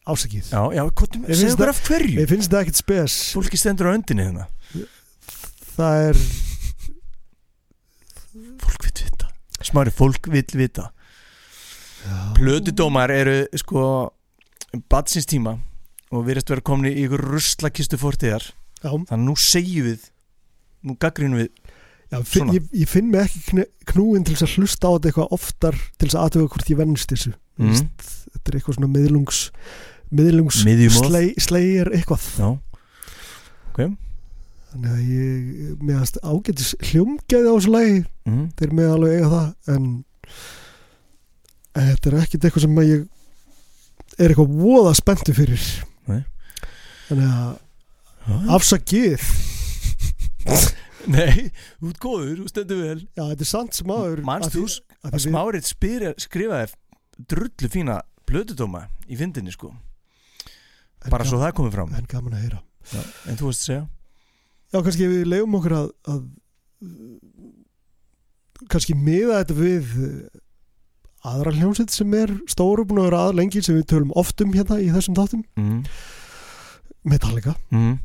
[0.08, 0.50] Ásakið.
[0.52, 2.16] Já, já, kottum, Mér segðu finnst okkur af hverju?
[2.20, 3.18] Mér finnst þetta ekkert spes.
[3.36, 4.48] Fólki stendur á öndinni hérna.
[5.74, 6.24] Það er
[8.64, 9.30] fólk vill vita.
[9.64, 10.90] Smári, fólk vill vita.
[12.36, 13.84] Plötudómar eru sko
[14.92, 15.56] badsins tíma
[16.12, 18.44] og við erum verið komin í ykkur ruslakistu fortíðar.
[18.84, 20.10] Já, þannig að nú segjum við
[20.84, 21.52] nú gaggrínum við
[22.14, 25.80] já finn, ég, ég finn mig ekki knúin til að hlusta á þetta eitthvað oftar
[25.98, 27.34] til að aðtöga hvort ég vennst þessu.
[27.62, 27.82] Mm.
[28.34, 29.42] Þetta er eitthvað svona miðlungs
[30.14, 30.62] miðlungs
[30.98, 32.26] slei, slegir eitthvað.
[32.38, 32.50] Já,
[34.74, 37.98] Þannig að ég meðast ágætis hljómgæði á þessu lagi.
[38.26, 38.46] Mm.
[38.58, 39.90] þeir með alveg eiga það en,
[41.74, 43.04] en þetta er ekkit eitthvað sem ég
[44.18, 45.68] er eitthvað voða spenntu fyrir.
[46.10, 46.24] Nei.
[47.10, 49.24] þannig að afsakið
[51.16, 51.50] nei,
[51.84, 54.66] ert góður, þú stendur vel já þetta er sant sem aður manst þú
[55.10, 56.72] að smárið spyr, skrifaði
[57.30, 59.74] drullu fína plötudóma í fyndinni sko
[61.12, 62.62] bara svo það komið fram en gaman að heyra
[62.94, 63.02] já.
[63.28, 63.84] en þú veist að segja
[64.74, 66.22] já kannski við leiðum okkur að, að
[68.72, 70.40] kannski miða þetta við eh,
[71.34, 74.56] aðra hljómsveit sem er stóru búin að vera að lengi sem við tölum oft um
[74.56, 75.84] hérna í þessum þáttum mm.
[77.12, 78.00] Metallica Mm.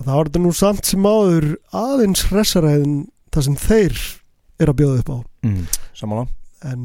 [0.00, 2.96] Það var þetta nú samt sem áður aðeins hressaræðin
[3.32, 3.98] það sem þeir
[4.62, 5.18] er að bjóða upp á.
[5.42, 5.66] Mm.
[5.98, 6.26] samála
[6.70, 6.82] en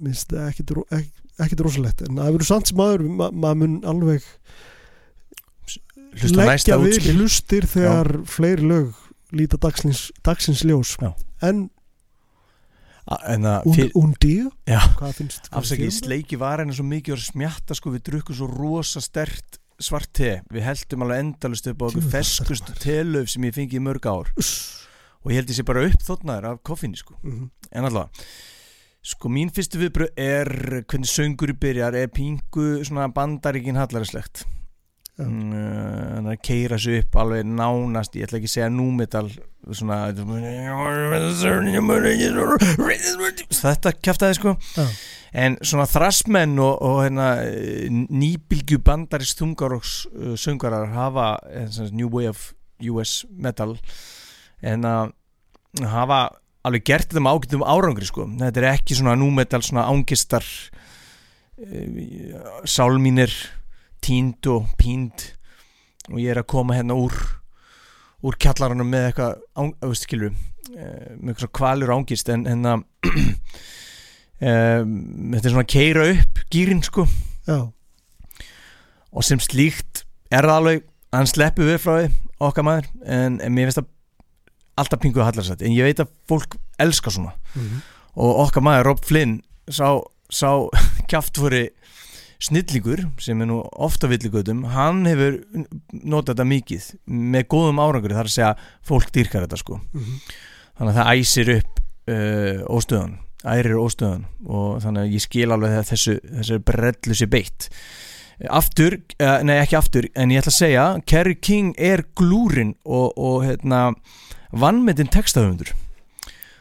[0.00, 2.02] minnst það ekkit, ro- ek- ekkit rosalegt.
[2.08, 4.22] En það verður samt sem áður ma maður mun alveg
[6.18, 8.94] hlusta leggja við útskil hlustir þegar fleiri lög
[9.36, 10.94] líta dagsins, dagsins ljós.
[11.02, 11.12] Já.
[11.42, 11.68] en
[13.08, 14.32] A- en að und, fyr, undi
[14.68, 15.94] já, hvað finnst hvað afsakið, þér?
[16.04, 20.40] sleiki var henni svo mikið og smjatta sko, við drukkum svo rosa stert svart te,
[20.52, 22.10] við heldum alveg endalust upp á okkur maður.
[22.82, 24.84] telöf sem ég fengi í mörg ár Uss.
[25.24, 27.50] og ég held sé bara uppþóttnaður af koffinni sko Mhm.
[27.72, 28.10] en allavega
[29.08, 30.48] sko mín fyrstu viðbröð er
[30.82, 34.44] hvernig söngur í byrjar er pingu svona bandaríkin hallarislegt
[35.18, 38.68] Mm, uh, hann er að keira sig upp alveg nánast, ég ætla ekki að segja
[38.70, 39.26] númetal
[39.74, 39.96] svona
[43.58, 44.84] þetta kjaftaði sko Já.
[45.42, 51.98] en svona þrassmenn og, og hérna, eh, nýbylgju bandarist þungaróks uh, söngarar hafa eh, svona
[51.98, 52.52] New Way of
[52.94, 53.74] US Metal
[54.62, 55.12] en að
[55.82, 56.22] hafa
[56.66, 58.30] alveg gert þetta með ágættum árangri sko.
[58.38, 60.46] þetta er ekki svona númetal svona ángistar
[61.58, 63.34] uh, sálmínir
[64.04, 65.32] tínd og pínd
[66.08, 67.14] og ég er að koma hérna úr
[68.26, 70.32] úr kjallaranum með eitthvað skilur,
[70.74, 72.78] uh, með eitthvað kvalur ángist en hérna
[74.42, 74.94] um,
[75.34, 77.06] þetta er svona að keira upp gýrin sko.
[77.48, 77.60] Já,
[79.12, 82.08] og sem slíkt er það alveg að hann sleppi við frá því
[82.48, 83.94] okkar maður en, en mér finnst það
[84.78, 87.32] alltaf pinguð að hallarsætt en ég veit að fólk elskar svona.
[87.54, 87.80] Mhm.
[88.18, 89.38] og okkar maður Rob Flynn
[89.70, 89.98] sá,
[90.30, 90.50] sá
[91.10, 91.68] kjaftfóri
[92.42, 95.40] snillingur sem er nú ofta villigötum hann hefur
[95.90, 98.52] notað þetta mikið með góðum árangur þar að segja
[98.86, 99.80] fólk dýrkar þetta sko.
[99.92, 100.20] Mhm.
[100.78, 103.16] þannig að það æsir upp uh, óstöðan
[103.46, 107.68] ærir óstöðan og þannig að ég skil alveg þegar þessu, þessu brellu sér beitt.
[108.54, 113.14] Aftur, uh, nei ekki aftur en ég ætla að segja, Kerry King er glúrin og,
[113.18, 113.82] og hérna
[114.50, 115.74] vannmetinn textahöfundur.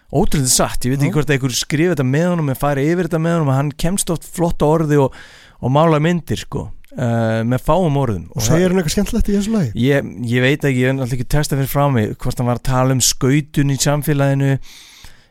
[0.08, 3.20] Ótrúlega satt, ég veit ekki hvort einhver skrifa þetta með honum eða fari yfir þetta
[3.20, 5.18] með honum hann kemst oft flott orði og,
[5.62, 8.28] og mála myndir sko uh, með fáum orðum.
[8.36, 9.72] Og segir hann eitthvað skemmtilegt í þessu lagi?
[9.88, 12.62] Ég, ég veit ekki, ég er náttúrulega ekki testa fyrir frá mig hvort hann var
[12.62, 14.54] að tala um skautun í samfélaginu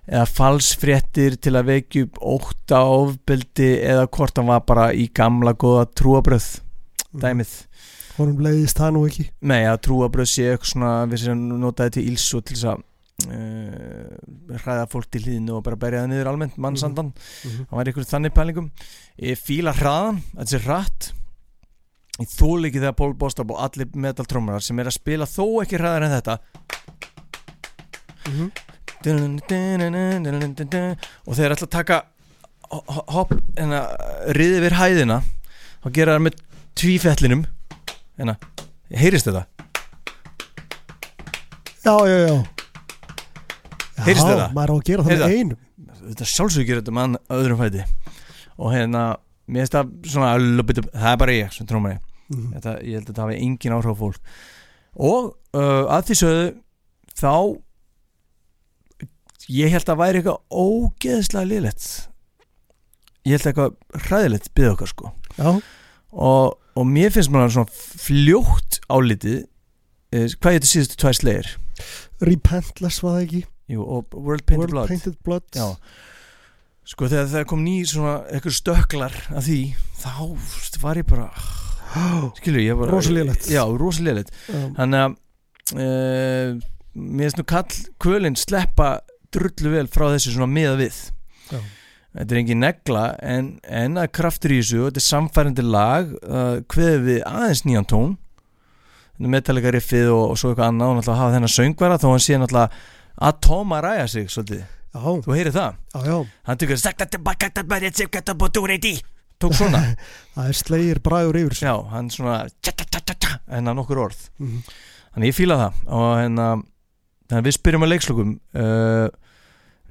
[0.07, 5.57] eða falsfréttir til að vekja upp ótta ofbeldi eða hvort hann var bara í gamla
[5.59, 6.51] góða trúabröð
[7.16, 7.55] dæmið.
[8.16, 9.27] Honum leiðist það nú ekki.
[9.45, 12.85] Nei, að trúabröð sé eitthvað svona við sem notaði til íls og til þess að
[13.25, 14.17] uh,
[14.61, 17.12] hræða fólk til hlýðinu og bara berja það niður almennt mannsandan.
[17.45, 17.67] Mhm.
[17.71, 18.71] hann var ykkur þannig pælingum.
[19.23, 21.12] Ég fíla hraðan, þetta sé hratt.
[22.21, 25.77] Ég þól ekki þegar Pól Bostab og allir metaltrómarar sem er að spila þó ekki
[25.81, 26.39] hraðar en þetta.
[28.27, 28.51] Mhm.
[31.27, 31.99] og þeir ætla að taka
[32.73, 33.83] ho- ho- hopp, hérna,
[34.35, 35.19] riði við hæðina
[35.85, 36.41] þá gera það með
[36.75, 37.45] tvífellinum
[38.19, 38.35] hérna,
[38.91, 39.45] heyrist þetta?
[41.85, 42.45] já, já, já
[44.05, 44.49] Heyrist já, þetta?
[44.57, 45.61] maður á að gera það með einum.
[46.07, 47.84] Þetta sjálfsögur þetta með ann- öðrum fæti.
[48.59, 49.05] Og hérna,
[49.49, 52.53] mér finnst það svona löpit, það er bara ég sem trómari Mhm.
[52.57, 54.20] þetta, ég held að það hafi engin áhrif á fólk.
[54.97, 56.47] Og uh, að því sögðu
[57.16, 57.32] þá
[59.53, 61.86] ég held að væri eitthvað ógeðslega liðlegt
[63.26, 63.76] ég held eitthvað
[64.07, 65.12] hræðilegt byggði okkar sko.
[65.38, 65.51] Já,
[66.12, 69.38] og, og mér finnst maður svona fljótt álitið
[70.14, 71.53] eh, hvað getur síðustu tvær slegir
[72.24, 73.42] Repentless var það ekki
[73.73, 75.47] Jú, og World Painted World Blood Painted Blood
[76.87, 79.61] Sko þegar það kom ný svona eitthvað stöklar af því
[79.99, 80.12] þá
[80.85, 81.31] var ég bara
[82.39, 83.49] skilur ég rosalélegt
[84.47, 84.61] Já.
[84.79, 85.17] Þannig að
[85.83, 86.61] uh,
[86.97, 88.93] mér finnst nú kall kvölinn sleppa
[89.35, 91.01] drullu vel frá þessu svona miða við.
[91.51, 91.59] Já.
[92.17, 96.14] Þetta er engin negla en, en að kraftur í þessu og þetta er samfærandi lag
[96.23, 98.14] uh, kveðið við aðeins nýjan tón.
[99.17, 102.39] Metallega riffið og, og svo eitthvað annað og náttúrulega hafa þennan söngvara þó hann sé
[102.41, 102.85] náttúrulega
[103.21, 105.77] að tóma ræja sig svolítið, já, þú heyrir það?
[105.95, 106.17] Já, já.
[106.49, 106.61] Hann
[108.91, 108.95] í
[109.41, 109.83] tók svona,
[110.37, 112.39] það er slegir bræður yfir já, hann svona
[113.53, 114.27] en að nokkur orð.
[114.41, 114.62] Mhm.
[115.17, 115.79] Þannig ég fíla það.
[115.97, 119.07] Og hérna við spyrjum að leikslokum uh,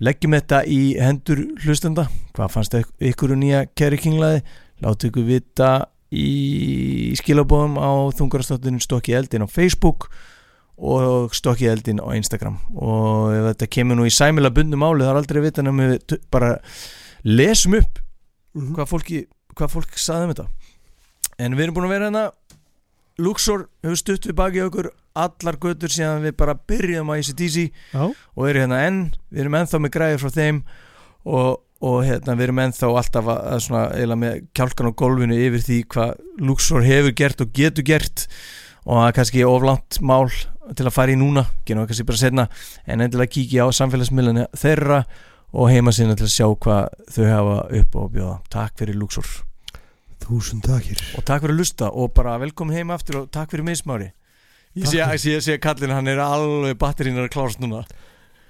[0.06, 2.06] leggjum þetta í hendur hlustenda.
[2.38, 4.44] Hvað fannst ykk- ykkur um nýja Kerry Kinglaði
[4.86, 5.72] látu ykkur vita
[6.16, 10.10] í skilabóðum á þungarastáttinu Stokki Eldin á Facebook
[10.78, 12.58] og Stokki Eldin á Instagram.
[12.76, 15.90] Og ef þetta kemur nú í sæmila bundum máli það er aldrei að vita nema
[15.94, 16.58] við bara
[17.24, 18.02] lesum upp
[18.56, 18.72] Mhm.
[18.76, 19.18] hvað, fólki,
[19.56, 20.48] hvað fólk saði um þetta.
[21.40, 22.32] En við erum búin að vera hérna.
[23.20, 28.02] Luxor hefur stutt við baki okkur allar götur síðan við bara byrjum á ACDC já,
[28.36, 29.14] og eru hérna enn.
[29.32, 30.64] Við erum ennþá með græðir frá þeim
[31.26, 35.40] og, og hérna við erum ennþá alltaf að, að svona eiginlega með kjálkan á golfinu
[35.48, 36.16] yfir því hvað
[36.50, 38.28] Luxor hefur gert og getur gert
[38.86, 40.28] og það er kannski oflant mál
[40.76, 42.48] til að fara í núna, genum við kannski bara setna
[42.86, 45.04] en endilega kíkja á samfélagsmiðlunni þeirra
[45.56, 48.36] og heima sinna til að sjá hvað þau hafa upp og bjóða.
[48.54, 49.30] Takk fyrir Luxor.
[50.26, 51.02] Þúsund takir.
[51.18, 54.12] Og takk fyrir að lusta og bara velkomin heim aftur og takk fyrir mismári
[54.76, 57.86] ég sé, sé, ég sé kallin hann er alveg batterín er að klárast núna.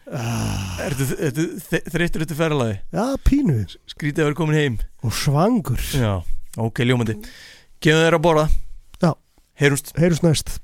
[0.05, 3.57] Ah, þreyttur þetta ferðalagi já, pínu.
[3.89, 4.77] Skrítið að vera komin heim.
[5.05, 5.81] Og svangur.
[5.93, 6.19] Já,
[6.61, 7.17] ok, ljómandi.
[7.81, 8.45] Gefum þeir að borða
[9.57, 10.59] Heyrumst Heyrumst næst.